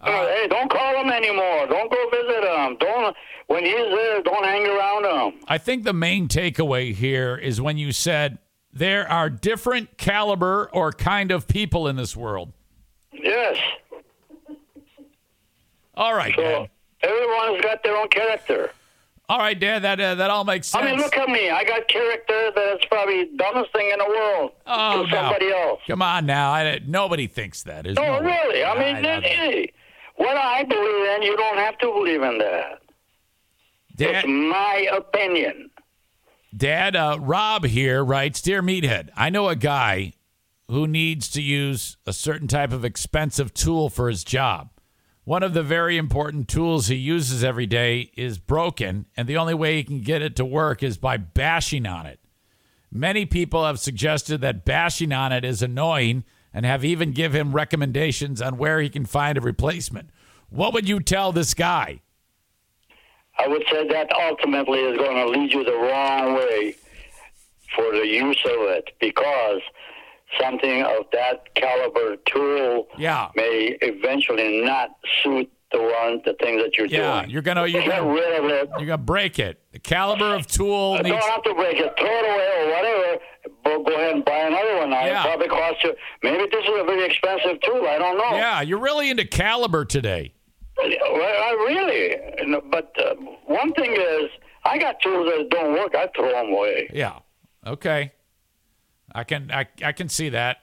Uh, 0.00 0.06
uh, 0.06 0.26
hey, 0.28 0.46
don't 0.48 0.70
call 0.70 1.02
him 1.02 1.10
anymore. 1.10 1.66
Don't 1.66 1.90
go 1.90 2.10
visit 2.10 2.44
him. 2.44 2.76
Don't 2.78 3.16
when 3.46 3.64
he's 3.64 3.74
there. 3.74 4.22
Don't 4.22 4.44
hang 4.44 4.66
around 4.66 5.04
him. 5.04 5.40
I 5.48 5.58
think 5.58 5.84
the 5.84 5.92
main 5.92 6.28
takeaway 6.28 6.94
here 6.94 7.36
is 7.36 7.60
when 7.60 7.78
you 7.78 7.92
said 7.92 8.38
there 8.74 9.10
are 9.10 9.30
different 9.30 9.96
caliber 9.96 10.68
or 10.72 10.92
kind 10.92 11.30
of 11.30 11.46
people 11.48 11.88
in 11.88 11.96
this 11.96 12.14
world. 12.16 12.52
Yes. 13.12 13.56
All 15.96 16.14
right, 16.14 16.34
So 16.34 16.42
Dad. 16.42 16.70
everyone's 17.02 17.62
got 17.62 17.82
their 17.84 17.96
own 17.96 18.08
character. 18.08 18.70
All 19.28 19.38
right, 19.38 19.58
Dad. 19.58 19.82
That 19.82 20.00
uh, 20.00 20.16
that 20.16 20.28
all 20.28 20.44
makes 20.44 20.66
sense. 20.66 20.84
I 20.84 20.90
mean, 20.90 20.98
look 20.98 21.16
at 21.16 21.28
me. 21.30 21.48
I 21.48 21.64
got 21.64 21.88
character 21.88 22.50
that's 22.54 22.84
probably 22.86 23.24
the 23.24 23.36
dumbest 23.38 23.72
thing 23.72 23.90
in 23.90 23.98
the 23.98 24.04
world 24.04 24.52
Oh, 24.66 25.04
to 25.04 25.10
no. 25.10 25.16
somebody 25.16 25.50
else. 25.50 25.80
Come 25.86 26.02
on 26.02 26.26
now. 26.26 26.50
I, 26.52 26.80
nobody 26.86 27.26
thinks 27.26 27.62
that. 27.62 27.84
There's 27.84 27.96
No, 27.96 28.02
no 28.04 28.20
way. 28.20 28.26
really. 28.44 28.64
I 28.64 28.78
mean, 28.92 29.02
don't 29.02 29.24
hey, 29.24 29.72
what 30.16 30.36
I 30.36 30.64
believe 30.64 31.08
in, 31.16 31.22
you 31.22 31.36
don't 31.38 31.56
have 31.56 31.78
to 31.78 31.86
believe 31.86 32.22
in 32.22 32.36
that. 32.38 32.82
Dad, 33.96 34.16
It's 34.16 34.26
my 34.28 34.88
opinion. 34.92 35.70
Dad, 36.54 36.94
uh, 36.94 37.18
Rob 37.20 37.64
here 37.64 38.04
writes, 38.04 38.40
Dear 38.40 38.62
Meathead, 38.62 39.08
I 39.16 39.28
know 39.28 39.48
a 39.48 39.56
guy 39.56 40.12
who 40.68 40.86
needs 40.86 41.28
to 41.30 41.42
use 41.42 41.96
a 42.06 42.12
certain 42.12 42.46
type 42.46 42.72
of 42.72 42.84
expensive 42.84 43.52
tool 43.52 43.88
for 43.88 44.08
his 44.08 44.22
job. 44.22 44.70
One 45.24 45.42
of 45.42 45.54
the 45.54 45.62
very 45.62 45.96
important 45.96 46.48
tools 46.48 46.86
he 46.86 46.96
uses 46.96 47.42
every 47.42 47.66
day 47.66 48.12
is 48.14 48.38
broken, 48.38 49.06
and 49.16 49.26
the 49.26 49.36
only 49.36 49.54
way 49.54 49.76
he 49.76 49.84
can 49.84 50.00
get 50.00 50.22
it 50.22 50.36
to 50.36 50.44
work 50.44 50.82
is 50.82 50.96
by 50.96 51.16
bashing 51.16 51.86
on 51.86 52.06
it. 52.06 52.20
Many 52.92 53.26
people 53.26 53.64
have 53.64 53.80
suggested 53.80 54.40
that 54.42 54.64
bashing 54.64 55.12
on 55.12 55.32
it 55.32 55.44
is 55.44 55.60
annoying 55.60 56.22
and 56.52 56.64
have 56.64 56.84
even 56.84 57.10
give 57.10 57.34
him 57.34 57.52
recommendations 57.52 58.40
on 58.40 58.58
where 58.58 58.80
he 58.80 58.88
can 58.88 59.06
find 59.06 59.36
a 59.36 59.40
replacement. 59.40 60.10
What 60.50 60.72
would 60.72 60.88
you 60.88 61.00
tell 61.00 61.32
this 61.32 61.52
guy? 61.52 62.02
I 63.38 63.48
would 63.48 63.64
say 63.70 63.86
that 63.88 64.10
ultimately 64.12 64.80
is 64.80 64.96
going 64.98 65.16
to 65.16 65.26
lead 65.26 65.52
you 65.52 65.64
the 65.64 65.76
wrong 65.76 66.34
way 66.34 66.74
for 67.74 67.90
the 67.92 68.06
use 68.06 68.40
of 68.44 68.60
it 68.68 68.90
because 69.00 69.60
something 70.40 70.82
of 70.82 71.04
that 71.12 71.54
caliber 71.54 72.16
tool 72.26 72.88
Yeah. 72.98 73.28
may 73.34 73.76
eventually 73.82 74.62
not 74.62 74.90
suit 75.22 75.50
the 75.72 75.80
one 75.80 76.22
the 76.24 76.34
things 76.40 76.62
that 76.62 76.78
you're 76.78 76.86
Yeah, 76.86 77.18
doing. 77.22 77.30
you're 77.30 77.42
gonna 77.42 77.66
you're 77.66 77.84
gonna 77.84 78.06
rid 78.12 78.38
of 78.38 78.44
it. 78.44 78.70
you're 78.78 78.86
gonna 78.86 78.98
break 78.98 79.40
it. 79.40 79.60
The 79.72 79.80
caliber 79.80 80.36
of 80.36 80.46
tool 80.46 80.92
I 80.94 81.02
Don't 81.02 81.12
needs 81.12 81.26
have 81.26 81.42
to 81.42 81.54
break 81.54 81.78
it. 81.80 81.92
Throw 81.98 82.06
it 82.06 82.24
away 82.24 82.50
or 82.62 82.70
whatever. 82.70 83.18
But 83.64 83.78
go 83.84 83.94
ahead 83.96 84.14
and 84.14 84.24
buy 84.24 84.38
another 84.38 84.76
one 84.76 84.90
now. 84.90 85.04
Yeah. 85.04 85.20
It 85.22 85.26
probably 85.26 85.48
costs 85.48 85.82
you. 85.82 85.94
Maybe 86.22 86.44
this 86.50 86.64
is 86.64 86.80
a 86.80 86.84
very 86.84 87.04
expensive 87.04 87.60
tool. 87.62 87.86
I 87.88 87.98
don't 87.98 88.16
know. 88.16 88.36
Yeah, 88.36 88.60
you're 88.60 88.78
really 88.78 89.10
into 89.10 89.24
caliber 89.24 89.84
today. 89.84 90.32
Well, 91.12 91.22
I 91.22 91.50
really. 91.68 92.60
But 92.70 92.92
uh, 92.98 93.14
one 93.46 93.72
thing 93.72 93.92
is, 93.92 94.30
I 94.64 94.78
got 94.78 95.00
tools 95.02 95.28
that 95.30 95.48
don't 95.50 95.72
work. 95.72 95.94
I 95.94 96.08
throw 96.14 96.30
them 96.30 96.52
away. 96.52 96.90
Yeah. 96.92 97.18
Okay. 97.66 98.12
I 99.14 99.24
can 99.24 99.50
I 99.50 99.66
I 99.82 99.92
can 99.92 100.08
see 100.08 100.28
that. 100.30 100.58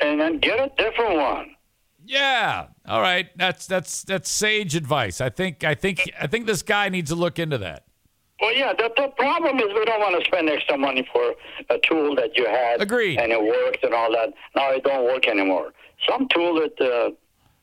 And 0.00 0.20
then 0.20 0.38
get 0.38 0.58
a 0.58 0.70
different 0.76 1.16
one. 1.16 1.56
Yeah. 2.04 2.66
All 2.86 3.00
right. 3.00 3.28
That's 3.36 3.66
that's 3.66 4.02
that's 4.02 4.30
sage 4.30 4.74
advice. 4.74 5.20
I 5.20 5.28
think 5.28 5.64
I 5.64 5.74
think 5.74 6.10
I 6.20 6.26
think 6.26 6.46
this 6.46 6.62
guy 6.62 6.88
needs 6.88 7.10
to 7.10 7.16
look 7.16 7.38
into 7.38 7.58
that. 7.58 7.84
Well, 8.40 8.54
yeah, 8.56 8.72
the, 8.72 8.90
the 8.96 9.08
problem 9.16 9.58
is 9.58 9.66
we 9.72 9.84
don't 9.84 10.00
want 10.00 10.18
to 10.18 10.24
spend 10.24 10.50
extra 10.50 10.76
money 10.76 11.08
for 11.12 11.34
a 11.70 11.78
tool 11.88 12.16
that 12.16 12.36
you 12.36 12.46
had. 12.46 12.82
Agreed. 12.82 13.20
And 13.20 13.30
it 13.30 13.40
worked 13.40 13.84
and 13.84 13.94
all 13.94 14.10
that. 14.12 14.30
Now 14.56 14.70
it 14.70 14.82
don't 14.82 15.04
work 15.04 15.28
anymore. 15.28 15.72
Some 16.08 16.26
tool 16.34 16.54
that 16.56 16.80
uh, 16.80 17.10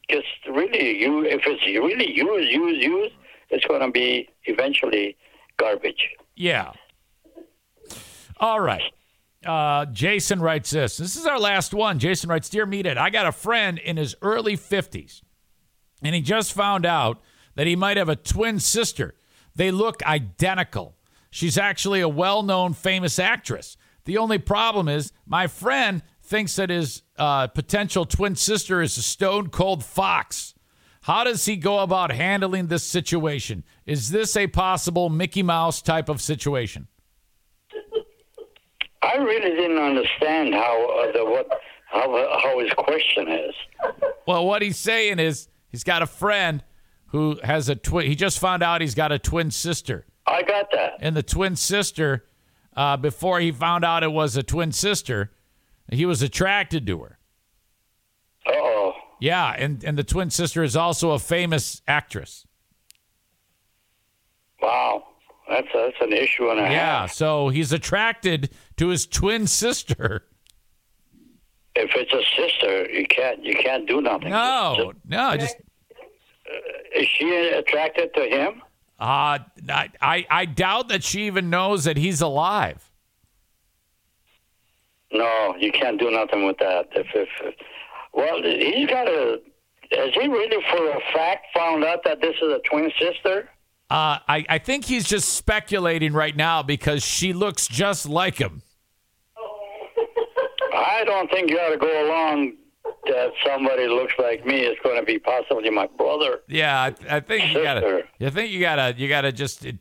just 0.10 0.28
really, 0.50 1.00
you 1.00 1.24
if 1.25 1.42
it's 1.46 1.66
really 1.66 2.12
used, 2.12 2.51
used, 2.51 2.84
used, 2.84 3.16
it's 3.50 3.66
going 3.66 3.82
to 3.82 3.92
be 3.92 4.30
eventually 4.46 5.16
garbage. 5.58 6.10
Yeah. 6.36 6.72
All 8.39 8.60
right. 8.60 8.82
Uh, 9.46 9.86
Jason 9.86 10.42
writes 10.42 10.72
this. 10.72 10.98
This 10.98 11.16
is 11.16 11.25
our 11.25 11.39
last 11.39 11.74
one. 11.74 12.00
Jason 12.00 12.30
writes, 12.30 12.50
Dear 12.50 12.66
Meathead, 12.66 12.98
I 12.98 13.10
got 13.10 13.25
a 13.25 13.32
friend 13.32 13.78
in 13.78 13.98
his 13.98 14.16
early 14.22 14.58
50s, 14.58 15.22
and 16.01 16.13
he 16.13 16.22
just 16.22 16.54
found 16.54 16.86
out 16.86 17.22
that 17.56 17.68
he 17.68 17.75
might 17.75 17.98
have 17.98 18.10
a 18.10 18.16
twin 18.16 18.60
sister. 18.60 19.16
They 19.56 19.72
look 19.72 20.04
identical. 20.04 20.96
She's 21.32 21.58
actually 21.58 22.01
a 22.01 22.10
well 22.10 22.44
known 22.44 22.74
famous 22.74 23.20
actress. 23.20 23.78
The 24.06 24.18
only 24.18 24.38
problem 24.38 24.88
is 24.88 25.12
my 25.25 25.48
friend 25.48 26.01
thinks 26.24 26.56
that 26.56 26.70
his 26.70 27.03
uh, 27.18 27.48
potential 27.48 28.06
twin 28.06 28.36
sister 28.36 28.82
is 28.82 28.98
a 28.98 29.01
stone 29.01 29.50
cold 29.50 29.84
fox. 29.84 30.53
How 31.01 31.24
does 31.24 31.46
he 31.46 31.56
go 31.56 31.79
about 31.79 32.12
handling 32.12 32.68
this 32.68 32.84
situation? 32.84 33.63
Is 33.86 34.10
this 34.10 34.36
a 34.36 34.48
possible 34.48 35.10
Mickey 35.10 35.44
Mouse 35.44 35.82
type 35.82 36.10
of 36.10 36.22
situation? 36.22 36.88
I 39.01 39.15
really 39.15 39.56
didn't 39.56 39.77
understand 39.77 40.53
how 40.53 41.08
uh, 41.08 41.12
the 41.13 41.25
what 41.25 41.48
how 41.88 42.39
how 42.44 42.60
his 42.60 42.72
question 42.74 43.27
is. 43.29 43.56
Well, 44.27 44.46
what 44.46 44.62
he's 44.62 44.77
saying 44.77 45.20
is 45.20 45.48
he's 45.70 45.84
got 45.84 46.01
a 46.01 46.08
friend 46.08 46.63
who 47.08 47.39
has 47.44 47.70
a 47.70 47.75
twin. 47.75 48.06
He 48.08 48.15
just 48.15 48.39
found 48.39 48.62
out 48.62 48.82
he's 48.82 48.96
got 48.96 49.12
a 49.12 49.18
twin 49.18 49.51
sister, 49.51 50.06
I 50.27 50.44
got 50.44 50.70
that. 50.72 50.98
and 51.00 51.15
the 51.15 51.24
twin 51.24 51.56
sister, 51.56 52.25
uh, 52.79 52.95
before 52.98 53.39
he 53.41 53.51
found 53.51 53.83
out 53.83 54.03
it 54.03 54.12
was 54.12 54.38
a 54.38 54.43
twin 54.43 54.71
sister, 54.71 55.31
he 55.91 56.05
was 56.05 56.21
attracted 56.21 56.88
to 56.88 57.00
her. 57.01 57.19
Oh. 58.48 58.93
Yeah, 59.19 59.53
and 59.57 59.83
and 59.83 59.98
the 59.98 60.03
twin 60.03 60.29
sister 60.29 60.63
is 60.63 60.75
also 60.77 61.12
a 61.12 61.19
famous 61.19 61.81
actress. 61.88 62.48
Wow. 64.62 65.03
That's 65.50 65.67
that's 65.74 65.95
an 66.01 66.13
issue 66.13 66.50
and 66.50 66.59
a 66.59 66.63
Yeah, 66.63 67.01
half. 67.01 67.12
so 67.12 67.50
he's 67.50 67.71
attracted 67.74 68.50
to 68.77 68.88
his 68.89 69.07
twin 69.07 69.48
sister. 69.48 70.25
If 71.75 71.91
it's 71.95 72.13
a 72.13 72.24
sister, 72.41 72.89
you 72.91 73.05
can't 73.07 73.43
you 73.43 73.55
can't 73.55 73.88
do 73.88 74.00
nothing. 74.01 74.29
No, 74.29 74.93
no, 75.07 75.36
just 75.38 75.55
Is 76.95 77.07
she 77.07 77.29
attracted 77.57 78.13
to 78.13 78.21
him? 78.25 78.62
Uh, 79.00 79.39
I 79.70 79.89
I 80.01 80.25
I 80.29 80.46
doubt 80.46 80.89
that 80.89 81.03
she 81.03 81.27
even 81.27 81.50
knows 81.50 81.86
that 81.86 81.98
he's 81.98 82.22
alive. 82.22 82.91
No, 85.12 85.56
you 85.58 85.72
can't 85.72 86.00
do 86.00 86.12
nothing 86.12 86.46
with 86.46 86.58
that. 86.60 86.89
If 86.91 87.08
if 87.15 87.56
well, 88.13 88.41
he's 88.44 88.88
got 88.88 89.08
a. 89.08 89.39
Has 89.91 90.13
he 90.13 90.27
really, 90.27 90.63
for 90.70 90.91
a 90.91 91.00
fact, 91.13 91.48
found 91.56 91.84
out 91.84 92.03
that 92.03 92.22
this 92.22 92.36
is 92.36 92.51
a 92.51 92.60
twin 92.70 92.91
sister? 93.00 93.50
Uh, 93.89 94.20
I, 94.27 94.46
I 94.48 94.58
think 94.60 94.86
he's 94.86 95.08
just 95.08 95.34
speculating 95.34 96.13
right 96.13 96.36
now 96.36 96.62
because 96.62 97.03
she 97.03 97.34
looks 97.34 97.68
just 97.68 98.08
like 98.08 98.38
him. 98.38 98.62
I 100.75 101.03
don't 101.06 101.32
think 101.32 101.50
you 101.50 101.58
ought 101.58 101.72
to 101.72 101.77
go 101.77 102.06
along 102.06 102.53
that 103.19 103.33
somebody 103.45 103.88
looks 103.88 104.13
like 104.17 104.45
me 104.45 104.61
is 104.61 104.77
going 104.83 104.97
to 104.99 105.05
be 105.05 105.19
possibly 105.19 105.69
my 105.69 105.88
brother. 105.97 106.39
Yeah, 106.47 106.79
I, 106.79 107.17
I 107.17 107.19
think 107.19 107.53
you 107.53 107.63
gotta. 107.63 108.03
You 108.19 108.29
think 108.29 108.51
you 108.51 108.59
gotta. 108.59 108.95
You 108.97 109.09
gotta 109.09 109.31
just 109.31 109.65
it, 109.65 109.77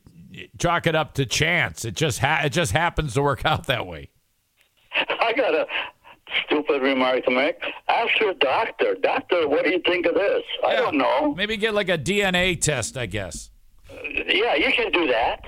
chalk 0.59 0.87
it 0.87 0.95
up 0.95 1.15
to 1.15 1.27
chance. 1.27 1.85
It 1.85 1.95
just 1.95 2.19
ha- 2.19 2.43
it 2.45 2.51
just 2.51 2.73
happens 2.73 3.15
to 3.15 3.23
work 3.23 3.45
out 3.45 3.67
that 3.67 3.87
way. 3.87 4.11
I 4.93 5.33
got 5.37 5.55
a 5.55 5.67
stupid 6.47 6.83
remark 6.83 7.25
to 7.27 7.31
make. 7.31 7.57
Ask 7.89 8.19
your 8.21 8.35
doctor. 8.35 8.97
Doctor, 9.01 9.49
what 9.49 9.65
do 9.65 9.71
you 9.71 9.81
think 9.87 10.07
of 10.07 10.15
this? 10.15 10.43
I 10.67 10.77
don't 10.77 10.97
know. 10.97 11.35
Maybe 11.35 11.57
get 11.57 11.75
like 11.75 11.89
a 11.89 11.99
DNA 11.99 12.61
test. 12.61 12.97
I 12.97 13.07
guess. 13.07 13.51
Yeah, 14.27 14.55
you 14.55 14.73
can 14.73 14.91
do 14.93 15.07
that. 15.07 15.41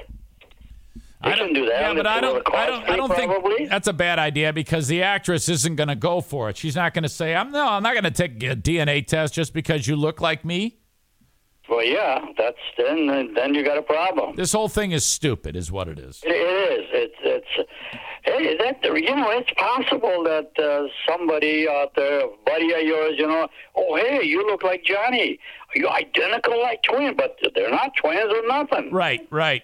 I 1.22 1.36
can 1.36 1.52
do 1.52 1.66
that. 1.66 1.80
Yeah, 1.80 1.94
but 1.94 2.06
I 2.06 2.20
don't. 2.20 2.54
I 2.54 2.66
don't. 2.66 2.88
I 2.88 2.96
don't 2.96 3.10
probably. 3.10 3.56
think 3.56 3.70
that's 3.70 3.88
a 3.88 3.92
bad 3.92 4.18
idea 4.18 4.52
because 4.52 4.88
the 4.88 5.02
actress 5.02 5.48
isn't 5.48 5.76
going 5.76 5.88
to 5.88 5.96
go 5.96 6.20
for 6.20 6.48
it. 6.48 6.56
She's 6.56 6.76
not 6.76 6.94
going 6.94 7.02
to 7.02 7.10
say, 7.10 7.34
"I'm 7.34 7.52
no. 7.52 7.68
I'm 7.68 7.82
not 7.82 7.92
going 7.92 8.04
to 8.04 8.10
take 8.10 8.42
a 8.42 8.56
DNA 8.56 9.06
test 9.06 9.34
just 9.34 9.52
because 9.52 9.86
you 9.86 9.96
look 9.96 10.20
like 10.20 10.44
me." 10.44 10.78
Well, 11.68 11.84
yeah, 11.84 12.24
that's 12.38 12.58
then. 12.78 13.34
Then 13.34 13.54
you 13.54 13.62
got 13.64 13.76
a 13.76 13.82
problem. 13.82 14.34
This 14.34 14.52
whole 14.52 14.68
thing 14.68 14.92
is 14.92 15.04
stupid, 15.04 15.56
is 15.56 15.70
what 15.70 15.88
it 15.88 15.98
is. 15.98 16.22
It, 16.24 16.30
it 16.32 16.80
is. 16.80 16.88
It's. 16.92 17.14
It's. 17.22 17.68
Hey, 18.22 18.56
that 18.58 18.82
you 18.84 19.16
know, 19.16 19.30
it's 19.30 19.50
possible 19.56 20.24
that 20.24 20.50
uh, 20.58 20.88
somebody 21.08 21.66
out 21.68 21.94
there, 21.96 22.20
a 22.20 22.28
buddy 22.44 22.72
of 22.72 22.82
yours, 22.82 23.14
you 23.16 23.26
know, 23.26 23.48
oh 23.76 23.96
hey, 23.96 24.22
you 24.24 24.46
look 24.46 24.62
like 24.62 24.84
Johnny. 24.84 25.38
You 25.74 25.88
identical 25.88 26.60
like 26.60 26.82
twin, 26.82 27.14
but 27.16 27.36
they're 27.54 27.70
not 27.70 27.92
twins 27.96 28.32
or 28.32 28.46
nothing. 28.46 28.90
Right, 28.90 29.26
right. 29.30 29.62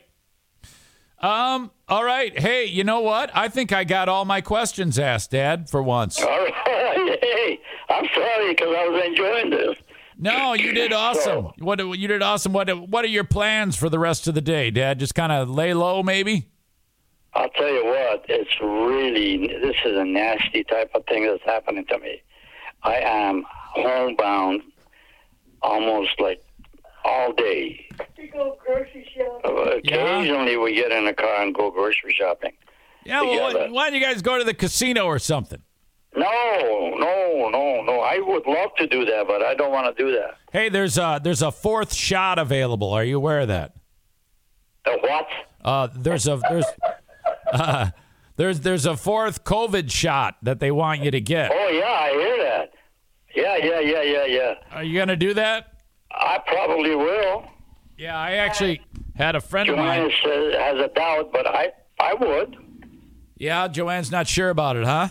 Um, 1.21 1.71
all 1.89 2.05
right. 2.05 2.39
Hey, 2.39 2.67
you 2.67 2.85
know 2.85 3.01
what? 3.01 3.31
I 3.35 3.49
think 3.49 3.73
I 3.73 3.85
got 3.85 4.09
all 4.09 4.25
my 4.25 4.41
questions 4.41 4.99
asked, 4.99 5.31
Dad, 5.31 5.69
for 5.71 5.83
once. 5.83 6.21
All 6.21 6.29
right. 6.29 6.53
Hey, 7.23 7.61
I'm 7.89 8.07
sorry 8.15 8.51
because 8.51 8.75
I 8.77 8.89
was 8.89 9.05
enjoying 9.05 9.51
this. 9.51 9.77
No, 10.19 10.55
you 10.55 10.73
did 10.73 10.93
awesome. 10.93 11.53
What 11.59 11.79
you 11.79 12.09
did 12.09 12.21
awesome. 12.23 12.53
What 12.53 12.69
what 12.89 13.05
are 13.05 13.09
your 13.09 13.25
plans 13.25 13.77
for 13.77 13.89
the 13.89 13.99
rest 13.99 14.27
of 14.27 14.35
the 14.35 14.41
day, 14.41 14.71
Dad? 14.71 14.99
Just 14.99 15.15
kind 15.15 15.31
of 15.31 15.49
lay 15.49 15.73
low, 15.73 16.03
maybe? 16.03 16.49
I'll 17.35 17.51
tell 17.51 17.69
you 17.69 17.85
what, 17.85 18.25
it's 18.29 18.51
really, 18.63 19.47
this 19.47 19.77
is 19.85 19.97
a 19.97 20.05
nasty 20.05 20.65
type 20.65 20.91
of 20.95 21.05
thing 21.07 21.27
that's 21.27 21.43
happening 21.45 21.85
to 21.91 21.99
me. 21.99 22.23
I 22.83 22.95
am 22.97 23.45
homebound 23.49 24.63
almost 25.61 26.19
like 26.19 26.43
all 27.05 27.35
day. 27.35 27.89
You 28.19 28.31
go 28.33 28.57
grocery 28.65 29.09
shopping. 29.15 29.41
Uh, 29.45 29.77
Occasionally 29.77 30.57
we 30.57 30.75
get 30.75 30.91
in 30.93 31.07
a 31.07 31.15
car 31.15 31.43
and 31.43 31.55
go 31.55 31.71
grocery 31.71 32.15
shopping. 32.19 32.53
Yeah, 33.05 33.23
well, 33.23 33.55
why, 33.55 33.69
why 33.69 33.91
don't 33.91 34.01
you 34.01 34.05
guys 34.05 34.23
go 34.23 34.39
to 34.39 34.45
the 34.45 34.55
casino 34.55 35.05
or 35.05 35.19
something? 35.19 35.63
No, 36.17 36.25
no, 36.99 37.51
no, 37.51 37.83
no. 37.83 38.01
I 38.01 38.19
would 38.19 38.47
love 38.47 38.71
to 38.79 38.87
do 38.87 39.05
that, 39.05 39.27
but 39.29 39.43
I 39.43 39.55
don't 39.55 39.71
want 39.71 39.95
to 39.95 40.03
do 40.03 40.11
that. 40.13 40.39
Hey, 40.51 40.71
there's 40.71 40.97
a 40.97 41.21
there's 41.23 41.43
a 41.43 41.53
fourth 41.53 41.93
shot 41.93 42.39
available. 42.39 42.91
Are 42.93 43.05
you 43.05 43.17
aware 43.17 43.41
of 43.41 43.49
that? 43.49 43.75
What? 44.87 45.27
Uh, 45.63 45.89
there's 45.95 46.27
a 46.27 46.41
there's 46.49 46.65
uh, 47.53 47.91
there's 48.37 48.61
there's 48.61 48.87
a 48.87 48.97
fourth 48.97 49.45
COVID 49.45 49.91
shot 49.91 50.37
that 50.43 50.59
they 50.59 50.71
want 50.71 51.03
you 51.03 51.11
to 51.11 51.21
get. 51.21 51.51
Oh, 51.53 51.69
yeah, 51.69 51.85
I 51.85 52.11
hear 52.13 52.37
that. 52.45 52.71
Yeah, 53.35 53.57
yeah, 53.57 53.81
yeah, 53.81 54.03
yeah, 54.03 54.25
yeah. 54.25 54.55
Are 54.73 54.83
you 54.83 54.99
gonna 54.99 55.17
do 55.17 55.35
that? 55.35 55.75
I 56.11 56.39
probably 56.47 56.95
will. 56.97 57.45
Yeah, 57.99 58.19
I 58.19 58.33
actually 58.33 58.81
had 59.15 59.37
a 59.37 59.41
friend 59.41 59.69
of 59.69 59.77
Joanne 59.77 60.03
mine. 60.03 60.13
says, 60.23 60.55
has 60.55 60.79
a 60.79 60.89
doubt, 60.95 61.33
but 61.33 61.47
I, 61.47 61.73
I 61.99 62.15
would. 62.15 62.57
Yeah, 63.37 63.69
Joanne's 63.69 64.11
not 64.11 64.27
sure 64.27 64.51
about 64.51 64.77
it, 64.77 64.85
huh? 64.85 65.09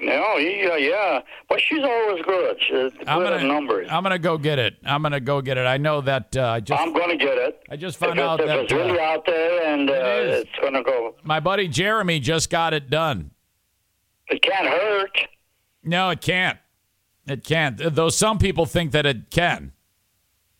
No, 0.00 0.36
yeah, 0.36 0.76
yeah. 0.76 1.20
But 1.48 1.60
she's 1.60 1.82
always 1.84 2.24
good. 2.24 2.56
She's 2.60 2.92
good 2.92 3.06
I'm 3.08 3.22
gonna 3.22 3.44
numbers. 3.46 3.88
I'm 3.90 4.02
gonna 4.02 4.18
go 4.18 4.36
get 4.36 4.58
it. 4.58 4.74
I'm 4.84 5.02
gonna 5.02 5.20
go 5.20 5.40
get 5.40 5.58
it. 5.58 5.66
I 5.66 5.76
know 5.76 6.00
that 6.00 6.36
uh, 6.36 6.42
I 6.48 6.60
just 6.60 6.80
I'm 6.80 6.92
going 6.92 7.16
to 7.16 7.24
get 7.24 7.38
it. 7.38 7.62
I 7.70 7.76
just 7.76 7.98
found 7.98 8.18
it's, 8.18 8.20
out 8.20 8.40
if 8.40 8.46
that 8.46 8.58
it's 8.60 8.72
really 8.72 8.98
uh, 8.98 9.02
out 9.02 9.24
there 9.26 9.64
and 9.64 9.88
uh, 9.88 9.92
It 9.92 10.26
is. 10.26 10.40
it's 10.40 10.58
going 10.60 10.72
to 10.74 10.82
go, 10.82 11.14
my 11.22 11.38
buddy 11.40 11.68
Jeremy 11.68 12.18
just 12.18 12.50
got 12.50 12.74
it 12.74 12.90
done. 12.90 13.30
it 14.28 14.42
can't 14.42 14.66
hurt. 14.66 15.18
No, 15.84 16.10
it 16.10 16.20
can't. 16.20 16.58
It 17.26 17.44
can't. 17.44 17.76
Though 17.94 18.08
some 18.08 18.38
people 18.38 18.66
think 18.66 18.90
that 18.92 19.06
it 19.06 19.30
can. 19.30 19.72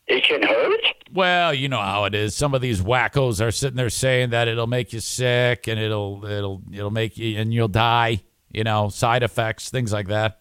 It 0.08 0.24
can 0.24 0.42
hurt? 0.42 0.80
Well, 1.12 1.54
you 1.54 1.68
know 1.68 1.80
how 1.80 2.04
it 2.04 2.14
is. 2.14 2.34
Some 2.34 2.54
of 2.54 2.60
these 2.60 2.80
wackos 2.80 3.40
are 3.44 3.50
sitting 3.52 3.76
there 3.76 3.90
saying 3.90 4.30
that 4.30 4.48
it'll 4.48 4.66
make 4.66 4.92
you 4.92 5.00
sick 5.00 5.68
and 5.68 5.78
it'll 5.78 6.24
it'll 6.26 6.62
it'll 6.72 6.90
make 6.90 7.16
you 7.16 7.38
and 7.38 7.52
you'll 7.54 7.68
die. 7.68 8.22
You 8.50 8.64
know, 8.64 8.88
side 8.90 9.22
effects, 9.22 9.70
things 9.70 9.92
like 9.92 10.08
that. 10.08 10.40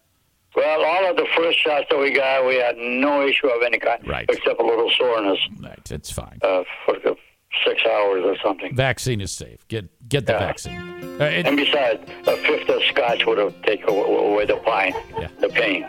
Well, 0.54 0.84
all 0.84 1.10
of 1.10 1.16
the 1.16 1.26
first 1.34 1.58
shots 1.60 1.86
that 1.90 1.98
we 1.98 2.10
got, 2.10 2.46
we 2.46 2.56
had 2.56 2.76
no 2.76 3.26
issue 3.26 3.46
of 3.46 3.62
any 3.62 3.78
kind, 3.78 4.06
Right. 4.06 4.26
except 4.28 4.60
a 4.60 4.64
little 4.66 4.90
soreness 4.98 5.38
Right, 5.58 5.90
it's 5.90 6.10
fine. 6.10 6.38
uh, 6.42 6.62
for 6.84 6.98
the 6.98 7.16
six 7.64 7.80
hours 7.86 8.22
or 8.24 8.36
something. 8.44 8.74
Vaccine 8.76 9.22
is 9.22 9.32
safe. 9.32 9.66
Get 9.68 9.88
get 10.08 10.26
the 10.26 10.32
Yeah. 10.32 10.38
vaccine. 10.38 10.78
Uh, 11.20 11.24
it- 11.24 11.46
And 11.46 11.56
besides, 11.56 12.02
a 12.26 12.36
fifth 12.36 12.68
of 12.68 12.82
scotch 12.84 13.24
would 13.24 13.38
have 13.38 13.62
taken 13.62 13.88
away 13.88 14.44
the 14.44 14.56
pain. 14.56 14.94
Yeah. 15.18 15.28
The 15.40 15.48
pain. 15.48 15.86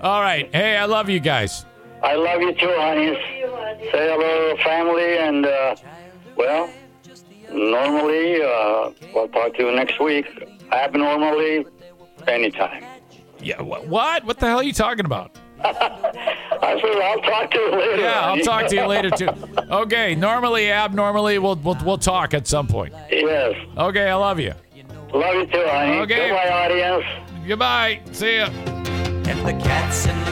all 0.00 0.20
right. 0.22 0.48
Hey, 0.52 0.76
I 0.76 0.86
love 0.86 1.08
you 1.08 1.20
guys. 1.20 1.64
I 2.02 2.14
love 2.16 2.40
you 2.40 2.52
too, 2.54 2.72
honey. 2.78 3.14
Say 3.90 4.08
hello 4.10 4.56
to 4.56 4.62
family, 4.62 5.18
and 5.18 5.46
uh, 5.46 5.76
well, 6.36 6.68
normally 7.52 8.42
uh, 8.42 8.90
we'll 9.14 9.28
talk 9.28 9.54
to 9.56 9.64
you 9.64 9.72
next 9.74 10.00
week. 10.00 10.26
Abnormally, 10.72 11.66
anytime. 12.26 12.84
Yeah. 13.40 13.58
wh- 13.58 13.88
What? 13.88 14.24
What 14.24 14.38
the 14.38 14.46
hell 14.46 14.58
are 14.60 14.62
you 14.64 14.72
talking 14.72 15.04
about? 15.04 15.36
I 15.64 16.78
said, 16.80 16.96
I'll 17.02 17.20
talk 17.20 17.50
to 17.52 17.58
you 17.58 17.70
later. 17.72 17.96
Yeah, 18.02 18.20
I'll 18.20 18.38
talk 18.40 18.66
to 18.68 18.74
you 18.74 18.86
later 18.86 19.10
too. 19.10 19.28
Okay, 19.72 20.14
normally, 20.14 20.70
abnormally, 20.70 21.38
we'll 21.38 21.56
we'll, 21.56 21.78
we'll 21.84 21.98
talk 21.98 22.34
at 22.34 22.46
some 22.46 22.66
point. 22.68 22.92
Yes. 23.10 23.54
Okay, 23.78 24.08
I 24.10 24.14
love 24.14 24.38
you. 24.38 24.52
Love 25.14 25.34
you 25.34 25.46
too, 25.46 25.64
honey. 25.66 25.98
Okay. 26.00 26.28
Goodbye, 26.28 26.50
audience. 26.50 27.04
Goodbye. 27.48 28.00
See 28.12 28.36
ya. 28.36 28.46
And 28.48 29.46
the 29.46 29.52
cat's 29.64 30.06
in 30.06 30.18
the 30.24 30.31